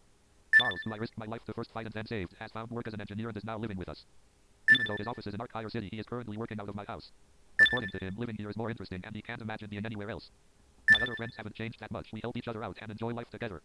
Charles, 0.58 0.80
who 0.84 0.94
I 0.94 0.96
risked 0.96 1.16
my 1.16 1.26
life 1.26 1.44
to 1.46 1.54
first 1.54 1.72
fight 1.72 1.86
and 1.86 1.94
then 1.94 2.06
saved, 2.06 2.34
has 2.40 2.50
found 2.50 2.70
work 2.72 2.88
as 2.88 2.94
an 2.94 3.00
engineer 3.00 3.28
and 3.28 3.36
is 3.36 3.44
now 3.44 3.56
living 3.56 3.78
with 3.78 3.88
us. 3.88 4.04
Even 4.72 4.84
though 4.88 4.96
his 4.98 5.06
office 5.06 5.28
is 5.28 5.34
in 5.34 5.40
Arkhire 5.40 5.70
City, 5.70 5.88
he 5.92 6.00
is 6.00 6.06
currently 6.06 6.36
working 6.36 6.60
out 6.60 6.68
of 6.68 6.74
my 6.74 6.84
house. 6.84 7.12
According 7.60 7.90
to 7.90 8.04
him, 8.04 8.14
living 8.18 8.36
here 8.38 8.50
is 8.50 8.56
more 8.56 8.70
interesting 8.70 9.00
and 9.04 9.14
he 9.14 9.22
can't 9.22 9.40
imagine 9.40 9.68
being 9.70 9.86
anywhere 9.86 10.10
else. 10.10 10.30
My 10.92 11.00
other 11.02 11.14
friends 11.16 11.34
haven't 11.36 11.54
changed 11.54 11.80
that 11.80 11.90
much. 11.90 12.08
We 12.12 12.20
help 12.22 12.36
each 12.36 12.48
other 12.48 12.62
out 12.62 12.76
and 12.80 12.90
enjoy 12.90 13.12
life 13.12 13.30
together. 13.30 13.62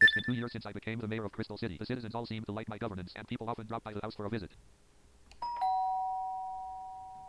It's 0.00 0.14
been 0.14 0.24
two 0.24 0.38
years 0.38 0.52
since 0.52 0.66
I 0.66 0.72
became 0.72 0.98
the 0.98 1.08
mayor 1.08 1.24
of 1.24 1.32
Crystal 1.32 1.56
City. 1.56 1.76
The 1.78 1.86
citizens 1.86 2.14
all 2.14 2.26
seem 2.26 2.44
to 2.44 2.52
like 2.52 2.68
my 2.68 2.76
governance 2.78 3.12
and 3.16 3.26
people 3.28 3.48
often 3.48 3.66
drop 3.66 3.84
by 3.84 3.92
the 3.92 4.00
house 4.02 4.14
for 4.14 4.26
a 4.26 4.30
visit. 4.30 4.50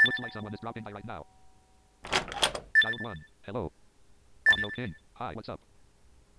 Looks 0.06 0.20
like 0.20 0.34
someone 0.34 0.54
is 0.54 0.60
dropping 0.60 0.84
by 0.84 0.92
right 0.92 1.06
now. 1.06 1.26
Child 2.12 3.00
1. 3.02 3.16
Hello. 3.44 3.72
Audio 4.52 4.70
King. 4.76 4.94
Hi, 5.14 5.32
what's 5.34 5.50
up? 5.50 5.62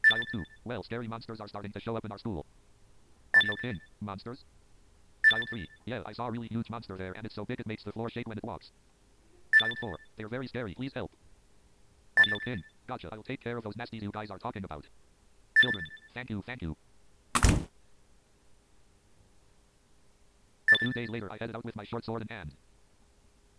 Child 0.09 0.23
2. 0.33 0.43
Well, 0.65 0.83
scary 0.83 1.09
monsters 1.09 1.41
are 1.41 1.49
starting 1.49 1.73
to 1.73 1.81
show 1.81 1.97
up 1.97 2.05
in 2.05 2.13
our 2.13 2.19
school. 2.19 2.45
Audio 3.37 3.55
King. 3.63 3.81
Monsters? 4.01 4.45
Child 5.31 5.43
3. 5.51 5.67
Yeah, 5.87 6.03
I 6.05 6.13
saw 6.13 6.27
a 6.27 6.31
really 6.31 6.49
huge 6.49 6.69
monster 6.69 6.97
there 6.97 7.13
and 7.17 7.25
it's 7.25 7.35
so 7.35 7.45
big 7.45 7.61
it 7.61 7.67
makes 7.67 7.85
the 7.85 7.93
floor 7.93 8.11
shake 8.11 8.29
when 8.29 8.39
it 8.39 8.45
walks. 8.45 8.71
Child 9.59 9.79
4. 9.81 9.97
They're 10.17 10.29
very 10.29 10.47
scary. 10.47 10.75
Please 10.75 10.93
help. 10.95 11.11
Audio 12.21 12.39
King. 12.45 12.63
Gotcha. 12.87 13.09
I'll 13.13 13.23
take 13.23 13.43
care 13.43 13.57
of 13.57 13.65
those 13.65 13.75
nasties 13.75 14.03
you 14.03 14.11
guys 14.13 14.31
are 14.31 14.39
talking 14.39 14.65
about. 14.65 14.85
Children. 15.61 15.85
Thank 16.15 16.31
you, 16.31 16.43
thank 16.47 16.63
you. 16.63 16.77
A 20.73 20.79
few 20.81 20.93
days 20.93 21.09
later, 21.09 21.31
I 21.31 21.37
headed 21.41 21.57
out 21.57 21.65
with 21.65 21.77
my 21.77 21.85
short 21.85 22.05
sword 22.05 22.23
in 22.23 22.29
hand. 22.29 22.53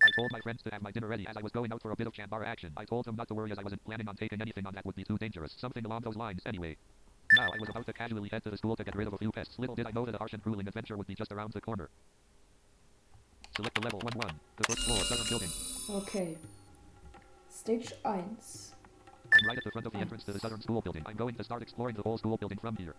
I 0.04 0.10
told 0.16 0.32
my 0.32 0.40
friends 0.42 0.62
to 0.64 0.70
have 0.72 0.82
my 0.84 0.92
dinner 0.92 1.08
ready 1.08 1.26
as 1.28 1.36
I 1.36 1.42
was 1.42 1.52
going 1.52 1.74
out 1.74 1.82
for 1.82 1.92
a 1.92 1.96
bit 1.96 2.06
of 2.06 2.14
Chambara 2.14 2.46
action. 2.46 2.72
I 2.78 2.86
told 2.86 3.06
them 3.06 3.16
not 3.16 3.28
to 3.30 3.34
worry 3.34 3.52
as 3.52 3.58
I 3.58 3.64
wasn't 3.64 3.84
planning 3.84 4.08
on 4.08 4.16
taking 4.16 4.40
anything 4.42 4.68
on 4.68 4.76
that 4.76 4.86
would 4.86 4.96
be 4.96 5.04
too 5.04 5.18
dangerous. 5.18 5.56
Something 5.58 5.86
along 5.86 6.02
those 6.04 6.16
lines, 6.16 6.42
anyway. 6.46 6.78
Now 7.36 7.48
I 7.48 7.58
was 7.60 7.70
about 7.70 7.86
to 7.88 7.94
casually 7.94 8.30
head 8.30 8.44
to 8.44 8.52
the 8.52 8.58
school 8.58 8.76
to 8.76 8.84
get 8.84 8.96
rid 8.96 9.08
of 9.08 9.14
a 9.14 9.18
few 9.18 9.32
pests. 9.32 9.58
Little 9.58 9.76
did 9.76 9.88
I 9.88 9.92
know 9.92 10.06
that 10.06 10.16
a 10.16 10.18
harsh 10.18 10.34
and 10.34 10.44
grueling 10.44 10.68
adventure 10.68 10.96
would 10.96 11.08
be 11.08 11.16
just 11.16 11.32
around 11.32 11.54
the 11.54 11.62
corner. 11.62 11.90
Select 13.58 13.74
the 13.74 13.82
level 13.82 14.00
1-1. 14.02 14.32
The 14.58 14.64
first 14.66 14.82
floor, 14.86 14.98
southern 15.00 15.28
building. 15.30 15.50
Okay. 15.90 16.38
Stage 17.50 17.92
1. 18.04 18.14
I'm 18.14 19.48
right 19.48 19.58
at 19.58 19.64
the 19.64 19.72
front 19.72 19.88
of 19.88 19.94
the 19.94 19.98
entrance 20.00 20.24
to 20.26 20.32
the 20.32 20.40
southern 20.40 20.62
school 20.62 20.80
building. 20.82 21.02
I'm 21.08 21.16
going 21.18 21.34
to 21.36 21.44
start 21.44 21.64
exploring 21.64 21.96
the 21.96 22.04
whole 22.04 22.20
school 22.20 22.38
building 22.38 22.60
from 22.60 22.76
here. 22.76 22.94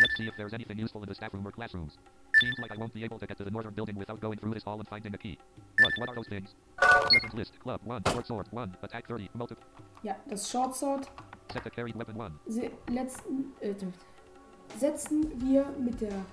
Let's 0.00 0.16
see 0.16 0.28
if 0.28 0.34
there's 0.36 0.54
anything 0.54 0.78
useful 0.78 1.02
in 1.02 1.08
the 1.08 1.14
staff 1.16 1.34
room 1.34 1.44
or 1.44 1.50
classrooms. 1.50 1.98
Seems 2.40 2.54
like 2.60 2.70
I 2.70 2.76
won't 2.76 2.94
be 2.94 3.02
able 3.02 3.18
to 3.18 3.26
get 3.26 3.36
to 3.38 3.44
the 3.44 3.50
northern 3.50 3.74
building 3.74 3.96
without 3.96 4.20
going 4.20 4.38
through 4.38 4.54
this 4.54 4.62
hall 4.62 4.78
and 4.78 4.86
finding 4.86 5.12
a 5.12 5.18
key. 5.18 5.38
What? 5.80 5.92
What 5.98 6.08
are 6.10 6.14
those 6.14 6.28
things? 6.28 6.54
Weapons 7.12 7.34
list. 7.34 7.58
Club 7.60 7.80
1. 7.84 8.02
Short 8.12 8.26
sword 8.28 8.46
1. 8.52 8.76
Attack 8.82 9.08
30. 9.08 9.28
Multi- 9.34 9.56
Ja, 10.04 10.14
das 10.28 10.48
Short 10.48 10.76
Sword 10.76 11.08
set 11.52 11.64
the 11.64 11.70
carried 11.70 11.96
weapon 11.96 12.16
1. 12.16 12.32
se 12.48 12.70
letzten, 12.88 13.52
äh, 13.60 13.74
setzen 14.78 15.40
wir 15.40 15.64
mit 15.80 16.00
der 16.00 16.24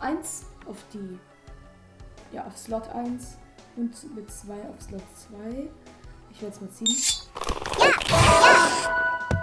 1 0.00 0.44
auf 0.66 0.84
die, 0.92 1.18
ja, 2.32 2.46
auf 2.46 2.56
Slot 2.56 2.88
1 2.88 3.36
und 3.76 4.14
mit 4.14 4.30
2 4.30 4.52
auf 4.68 4.80
Slot 4.80 5.02
2. 5.30 5.68
Ich 6.30 6.42
werde 6.42 6.54
es 6.54 6.60
mal 6.60 6.70
ziehen. 6.70 6.96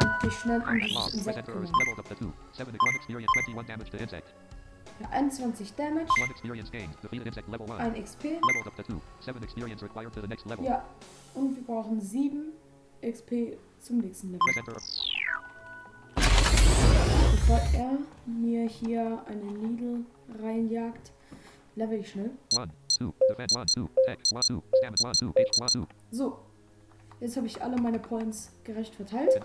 Und 0.01 0.23
mich 0.23 0.33
schnell 0.33 0.61
um 0.61 0.79
dieses. 0.79 1.13
Insekt 1.13 1.25
Present 1.25 1.45
kümmern. 1.45 1.67
first. 1.67 1.73
Leveled 1.79 1.99
up 1.99 2.09
to 2.09 2.15
2. 2.15 2.31
7 2.53 2.71
1 2.71 2.95
experience 2.95 3.31
21 3.37 3.67
damage 3.67 3.91
to 3.91 3.97
insect. 3.97 4.33
Ja, 4.99 5.09
21 5.11 5.73
Damage, 5.75 6.09
1 6.21 6.31
experience 6.31 6.71
gained. 6.71 6.93
Defeated 7.01 7.27
insect 7.27 7.47
level 7.47 7.71
1. 7.71 7.95
1 7.95 8.03
XP. 8.03 8.23
Leveled 8.23 8.67
up 8.67 8.75
to 8.75 8.83
2. 8.83 9.01
7 9.21 9.43
experience 9.43 9.81
required 9.81 10.13
to 10.13 10.21
the 10.21 10.27
next 10.27 10.45
level. 10.45 10.65
Ja, 10.65 10.83
und 11.35 11.55
wir 11.55 11.63
brauchen 11.63 12.01
7 12.01 12.51
XP 13.01 13.57
zum 13.79 13.99
nächsten 13.99 14.31
Level. 14.31 14.75
Bevor 16.15 17.61
er 17.73 17.97
mir 18.25 18.67
hier 18.67 19.23
eine 19.25 19.45
Needle 19.45 20.03
reinjagt, 20.41 21.13
level 21.75 21.99
ich 21.99 22.09
schnell. 22.09 22.31
1, 22.57 22.69
2, 22.99 23.13
defend 23.29 23.57
1, 23.57 23.73
2, 23.73 23.87
tech 24.05 24.19
1, 24.33 24.47
2, 24.47 24.61
stamina 24.77 25.09
1, 25.09 25.19
2, 25.19 25.27
H 25.27 25.63
1, 25.63 25.73
2, 25.73 25.87
So, 26.11 26.39
jetzt 27.19 27.37
habe 27.37 27.47
ich 27.47 27.61
alle 27.61 27.77
meine 27.81 27.99
Points 27.99 28.51
gerecht 28.63 28.95
verteilt. 28.95 29.39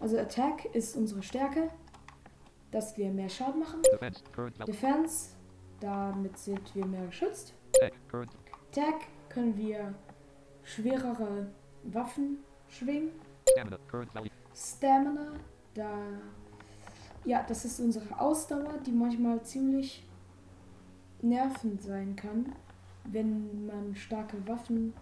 Also 0.00 0.18
Attack 0.18 0.66
ist 0.74 0.96
unsere 0.96 1.22
Stärke, 1.22 1.70
dass 2.70 2.96
wir 2.96 3.10
mehr 3.10 3.28
Schaden 3.28 3.60
machen. 3.60 3.82
defense, 4.66 5.36
damit 5.80 6.38
sind 6.38 6.74
wir 6.74 6.84
mehr 6.86 7.06
geschützt. 7.06 7.54
Attack 8.70 9.08
können 9.28 9.56
wir 9.56 9.94
schwerere 10.62 11.48
Waffen 11.84 12.38
schwingen. 12.68 13.10
Stamina, 14.54 15.32
da 15.74 15.88
ja, 17.24 17.44
das 17.46 17.64
ist 17.64 17.80
unsere 17.80 18.20
Ausdauer, 18.20 18.78
die 18.84 18.92
manchmal 18.92 19.42
ziemlich 19.42 20.04
nervend 21.22 21.82
sein 21.82 22.16
kann, 22.16 22.52
wenn 23.04 23.66
man 23.66 23.94
starke 23.94 24.36
Waffen 24.46 24.92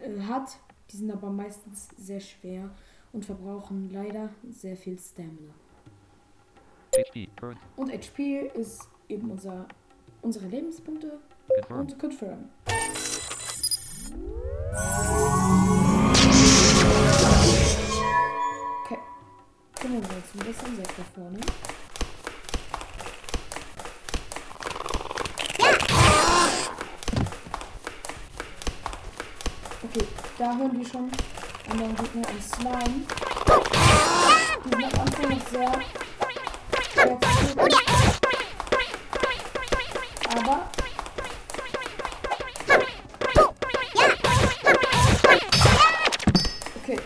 äh, 0.00 0.20
hat. 0.22 0.58
Die 0.90 0.96
sind 0.96 1.10
aber 1.10 1.30
meistens 1.30 1.88
sehr 1.96 2.20
schwer 2.20 2.70
und 3.12 3.24
verbrauchen 3.24 3.90
leider 3.90 4.28
sehr 4.50 4.76
viel 4.76 4.98
Stamina. 4.98 5.54
HP, 6.96 7.28
Und 7.76 7.92
HP 7.92 8.50
ist 8.54 8.88
eben 9.08 9.30
unser, 9.30 9.66
unsere 10.22 10.46
Lebenspunkte 10.46 11.18
confirm, 11.48 11.80
und 11.80 11.98
Confirm. 11.98 12.50
Okay. 18.84 18.98
Kümmern 19.80 20.02
wir 20.02 20.16
uns 20.16 20.34
um 20.34 20.40
das 20.40 20.68
Insekt 20.68 20.92
da 20.98 21.04
vorne. 21.14 21.40
Okay, 29.82 30.06
da 30.38 30.56
hören 30.56 30.78
wir 30.78 30.86
schon 30.88 31.10
anderen 31.70 31.96
Gegner 31.96 32.28
im 32.28 32.40
Slime. 32.40 33.06
Die 34.64 34.70
sind 34.70 35.30
noch 35.30 35.50
sehr. 35.50 35.72
Aber 40.36 40.68
Okay. 46.82 46.98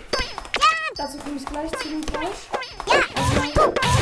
Dazu 0.97 1.19
komme 1.19 1.37
ich 1.37 1.45
gleich 1.47 1.71
zu 1.73 1.89
dem 1.89 2.03
Fleisch. 2.03 2.49
Erstmal- 2.87 3.98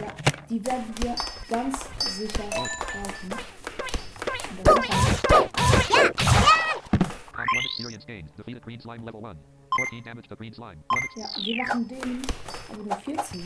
Ja, 0.00 0.12
die 0.48 0.64
werden 0.64 0.94
wir 1.00 1.14
ganz 1.48 1.78
sicher 1.98 2.44
brauchen. 2.50 3.30
Ja, 11.16 11.28
wir 11.44 11.56
machen 11.64 11.88
den 11.88 12.22
aber 12.70 12.82
nur 12.82 12.96
14. 12.96 13.44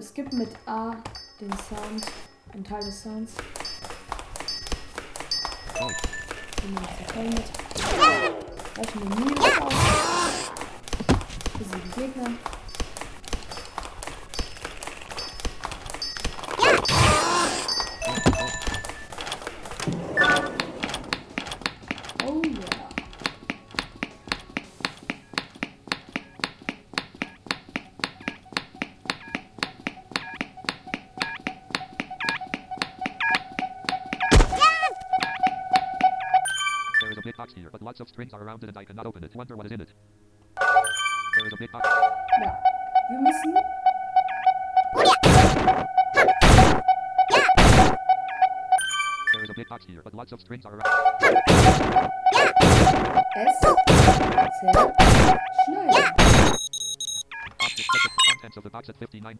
Wir 0.00 0.06
skippen 0.06 0.38
mit 0.38 0.48
A 0.64 0.96
den 1.42 1.52
Sound, 1.68 2.06
einen 2.54 2.64
Teil 2.64 2.80
des 2.80 3.02
Sounds. 3.02 3.32
Den 6.62 6.72
nehme 6.72 6.86
ich 6.88 7.04
verteilen 7.04 7.34
mit. 7.34 7.44
Gleich 8.74 8.96
eine 8.96 9.04
Minus 9.14 9.60
auf. 9.60 10.52
Besiegen 11.58 11.92
Gegner. 11.94 12.59
Of 38.00 38.08
strings 38.08 38.32
are 38.32 38.42
around 38.42 38.62
it 38.64 38.68
and 38.68 38.76
I 38.76 38.84
cannot 38.84 39.06
open 39.06 39.24
it. 39.24 39.34
Wonder 39.34 39.56
what 39.56 39.66
is 39.66 39.72
in 39.72 39.80
it. 39.80 39.92
There 41.36 41.46
is 41.46 41.52
a 41.52 41.56
big 41.56 41.70
box. 41.72 41.88
Ja. 42.42 42.58
Wir 43.10 43.18
müssen 43.20 43.54
There 49.32 49.44
is 49.44 49.50
a 49.50 49.54
big 49.54 49.68
box 49.68 49.86
here, 49.86 50.00
but 50.02 50.14
lots 50.14 50.32
of 50.32 50.40
strings 50.40 50.66
are 50.66 50.74
around. 50.74 50.84
es 53.36 53.60
zerschneiden. 53.60 54.92
Object 57.62 57.88
check 57.92 58.02
the 58.02 58.10
contents 58.28 58.56
of 58.56 58.64
the 58.64 58.70
box 58.70 58.88
at 58.88 58.96
59. 58.96 59.38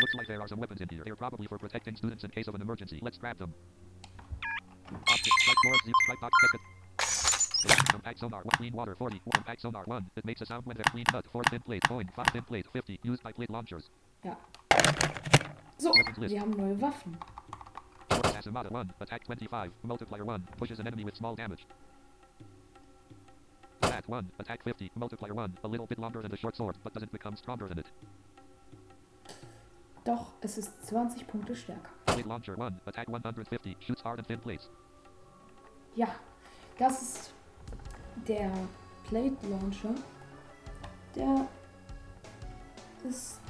Looks 0.00 0.14
like 0.16 0.26
there 0.26 0.40
are 0.40 0.48
some 0.48 0.58
weapons 0.58 0.80
in 0.80 0.88
here. 0.88 1.02
They're 1.04 1.16
probably 1.16 1.46
for 1.46 1.58
protecting 1.58 1.96
students 1.96 2.24
in 2.24 2.30
case 2.30 2.48
of 2.48 2.54
an 2.54 2.62
emergency. 2.62 2.98
Let's 3.02 3.18
grab 3.18 3.38
them. 3.38 3.54
Object 4.90 5.34
strike 5.40 5.56
floor, 5.62 5.74
zip 5.84 5.94
strike 6.04 6.20
box 6.20 6.32
check 6.40 6.54
it. 6.54 6.73
Compact 7.90 8.18
sonar, 8.18 8.42
one 8.42 8.56
clean 8.56 8.72
water, 8.72 8.94
40. 8.94 9.20
Compact 9.32 9.60
sonar, 9.60 9.84
1. 9.84 10.10
It 10.16 10.24
makes 10.24 10.40
a 10.42 10.46
sound 10.46 10.66
when 10.66 10.76
they're 10.76 10.84
clean 10.90 11.04
cut. 11.04 11.26
4 11.32 11.42
thin 11.44 11.60
plate, 11.60 11.82
coin, 11.88 12.08
5 12.14 12.26
thin 12.28 12.42
plate, 12.42 12.66
50. 12.72 13.00
Used 13.02 13.22
by 13.22 13.32
plate 13.32 13.50
launchers. 13.50 13.90
Ja. 14.22 14.36
So, 15.78 15.92
wir 15.92 16.40
haben 16.40 16.52
neue 16.52 16.80
Waffen. 16.80 17.16
Asimata, 18.10 18.70
1. 18.70 18.92
Attack 19.00 19.24
25. 19.24 19.70
Multiplier 19.82 20.24
1. 20.24 20.48
Pushes 20.56 20.78
an 20.80 20.86
enemy 20.86 21.04
with 21.04 21.16
small 21.16 21.34
damage. 21.34 21.66
Stat 23.82 24.08
1. 24.08 24.30
Attack 24.38 24.64
50. 24.64 24.90
Multiplier 24.96 25.34
1. 25.34 25.58
A 25.64 25.68
little 25.68 25.86
bit 25.86 25.98
longer 25.98 26.20
than 26.22 26.30
the 26.30 26.36
short 26.36 26.56
sword, 26.56 26.76
but 26.82 26.92
doesn't 26.92 27.12
become 27.12 27.36
stronger 27.36 27.68
than 27.68 27.78
it. 27.78 27.86
Doch, 30.04 30.34
es 30.42 30.58
ist 30.58 30.72
20 30.88 31.24
Punkte 31.26 31.56
stärker. 31.56 31.90
Plate 32.06 32.26
launcher 32.26 32.56
1. 32.56 32.80
Attack 32.86 33.08
150. 33.08 33.76
Shoots 33.80 34.02
hard 34.02 34.18
and 34.18 34.26
thin 34.26 34.40
plates. 34.40 34.68
Ja, 35.94 36.08
das 36.78 37.02
ist 37.02 37.34
der 38.28 38.50
Plate 39.08 39.36
Launcher. 39.48 39.94
Der 41.14 41.48
ist 43.08 43.40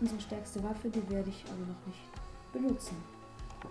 unsere 0.00 0.20
stärkste 0.20 0.62
Waffe, 0.62 0.88
die 0.90 1.08
werde 1.10 1.30
ich 1.30 1.44
aber 1.46 1.60
noch 1.66 1.86
nicht 1.86 2.52
benutzen. 2.52 2.96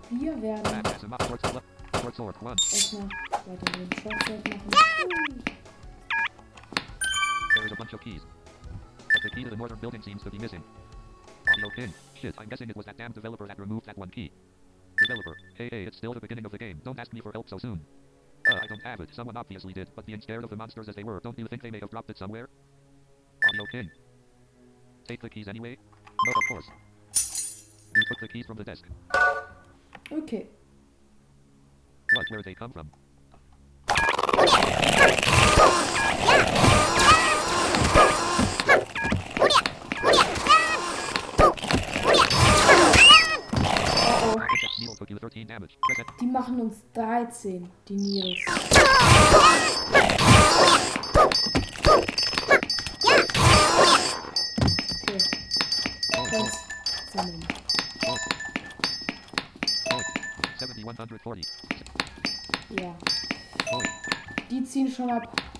Wir 0.09 0.41
werden 0.41 0.65
Stat 0.65 0.95
Asimata, 0.95 1.25
short, 1.27 1.41
sword- 1.45 1.63
short 2.01 2.15
sword 2.15 2.35
1. 2.43 2.73
erstmal 2.73 3.03
weiter 3.45 3.71
den 3.71 3.89
Shortset 4.01 4.47
machen. 4.49 5.43
There 7.55 7.65
is 7.65 7.71
a 7.71 7.75
bunch 7.75 7.93
of 7.93 8.01
keys. 8.01 8.21
But 9.13 9.21
the 9.23 9.29
key 9.29 9.43
to 9.43 9.49
the 9.49 9.55
northern 9.57 9.79
building 9.79 10.01
seems 10.01 10.23
to 10.23 10.29
be 10.29 10.37
missing. 10.39 10.63
Audio 11.51 11.69
pin. 11.75 11.93
Shit, 12.15 12.35
I'm 12.39 12.47
guessing 12.49 12.69
it 12.69 12.75
was 12.77 12.85
that 12.85 12.97
damn 12.97 13.11
developer 13.11 13.45
that 13.47 13.59
removed 13.59 13.85
that 13.87 13.97
one 13.97 14.09
key. 14.09 14.31
Developer. 14.97 15.35
Hey, 15.55 15.69
hey, 15.71 15.83
it's 15.85 15.97
still 15.97 16.13
the 16.13 16.19
beginning 16.21 16.45
of 16.45 16.51
the 16.51 16.57
game. 16.57 16.79
Don't 16.83 16.97
ask 16.99 17.11
me 17.13 17.19
for 17.21 17.31
help 17.33 17.49
so 17.49 17.57
soon. 17.57 17.81
Uh, 18.51 18.59
I 18.61 18.67
don't 18.67 18.81
have 18.83 18.99
it. 18.99 19.09
Someone 19.13 19.37
obviously 19.37 19.71
did, 19.71 19.89
but 19.95 20.05
being 20.05 20.19
scared 20.19 20.43
of 20.43 20.49
the 20.49 20.55
monsters 20.55 20.89
as 20.89 20.95
they 20.95 21.03
were, 21.03 21.19
don't 21.23 21.37
you 21.39 21.47
think 21.47 21.61
they 21.61 21.71
may 21.71 21.79
have 21.79 21.89
dropped 21.89 22.09
it 22.09 22.17
somewhere? 22.17 22.49
Audio 23.47 23.63
pin. 23.71 23.89
Take 25.07 25.21
the 25.21 25.29
keys 25.29 25.47
anyway? 25.47 25.77
No, 26.25 26.31
of 26.31 26.43
course. 26.49 26.65
You 27.95 28.03
took 28.09 28.19
the 28.19 28.27
keys 28.27 28.45
from 28.45 28.57
the 28.57 28.63
desk. 28.63 28.85
Okay, 30.11 30.47
What, 32.13 32.25
where 32.29 32.41
they 32.43 32.53
come 32.53 32.71
from? 32.71 32.91
Project 43.49 44.79
Needle 44.79 44.95
took 44.95 45.09
you 45.09 45.17
13 45.17 45.47
damage. 45.47 45.77
Press 45.83 45.99
it. 45.99 46.05
die 46.19 46.25
machen 46.25 46.59
uns 46.59 46.83
13, 47.21 47.69
die 47.87 47.95
Nils. 47.95 48.39
Okay, 55.03 55.19
Holz 56.17 56.57
sammeln. 57.13 57.47
7140. 60.57 61.45
Ja, 62.69 62.95
die 64.49 64.63
ziehen 64.63 64.91
schon 64.91 65.11
ab. 65.11 65.50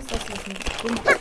Ist 0.00 0.10
das, 0.10 0.28
was 0.30 1.19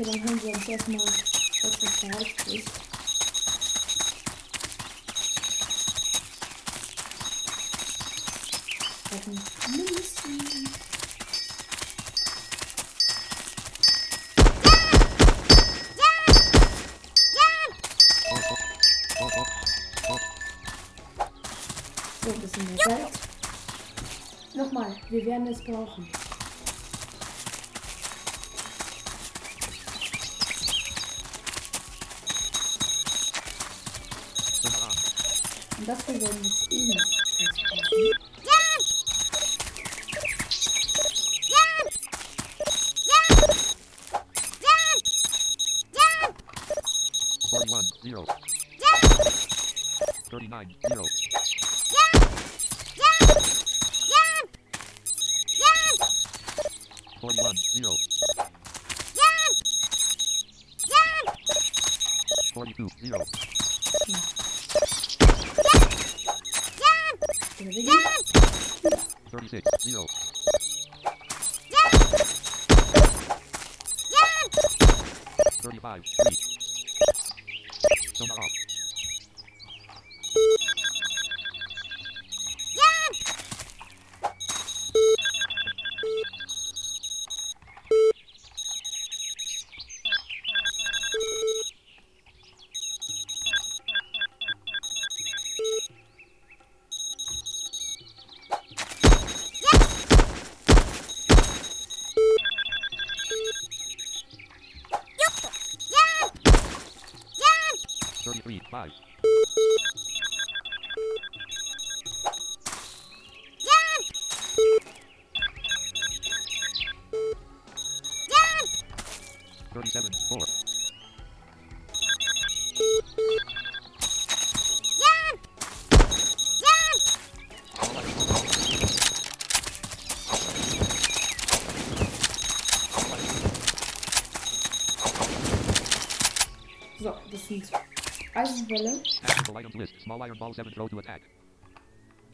Okay, 0.00 0.12
dann 0.12 0.22
hören 0.22 0.42
wir 0.44 0.54
uns 0.54 0.68
erstmal 0.68 1.00
das, 1.00 1.82
was 1.82 2.00
da 2.00 2.18
ist. 2.18 2.70
So, 22.22 22.30
ein 22.30 22.40
bisschen 22.40 22.66
mehr 22.66 22.84
Geld. 22.86 23.08
Nochmal, 24.54 24.96
wir 25.10 25.26
werden 25.26 25.48
es 25.48 25.64
brauchen. 25.64 26.08
d'artisanat 35.88 36.68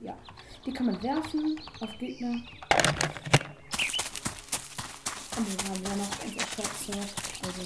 Ja, 0.00 0.16
die 0.66 0.72
kann 0.72 0.86
man 0.86 1.02
werfen 1.02 1.60
auf 1.80 1.98
Gegner. 1.98 2.32
Und 5.36 5.48
wir 5.48 5.68
haben 5.68 5.82
ja 5.82 5.96
noch 5.96 6.24
unser 6.24 6.46
Shotset. 6.46 7.14
Also, 7.42 7.62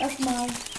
erstmal. 0.00 0.71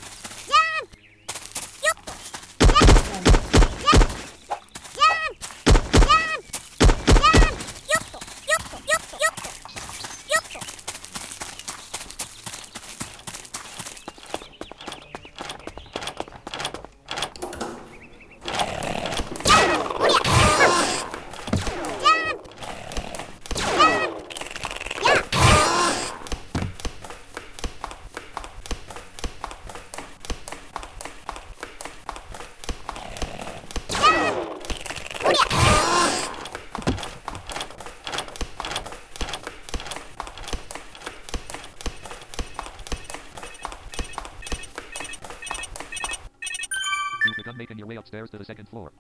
To 48.14 48.38
the 48.38 48.46
second 48.46 48.70
floor. 48.70 48.92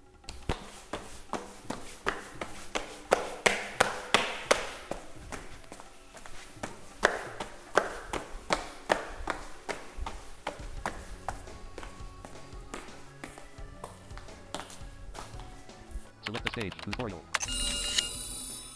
Select 16.25 16.43
the 16.43 16.51
stage. 16.51 16.73
Tutorial. 16.81 17.21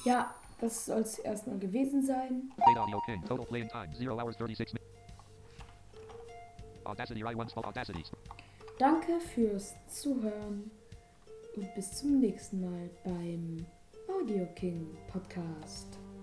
Ja, 0.05 0.35
das 0.61 0.85
soll 0.85 1.01
es 1.01 1.17
erstmal 1.17 1.57
gewesen 1.57 2.05
sein. 2.05 2.51
Date 2.57 2.77
audio 2.77 3.01
king. 3.07 3.25
Total 3.25 3.45
playing 3.45 3.69
time. 3.69 3.87
0 3.95 4.19
hours 4.19 4.37
36 4.37 4.73
minutes. 4.73 4.87
Audacity 6.85 7.23
i1 7.23 7.49
spell 7.49 7.63
Audacity. 7.65 8.03
Danke 8.77 9.19
fürs 9.19 9.73
Zuhören 9.87 10.69
und 11.55 11.73
bis 11.73 11.93
zum 11.93 12.19
nächsten 12.19 12.61
Mal 12.61 12.89
beim 13.03 13.65
Audio 14.07 14.45
King 14.53 14.95
Podcast. 15.07 15.97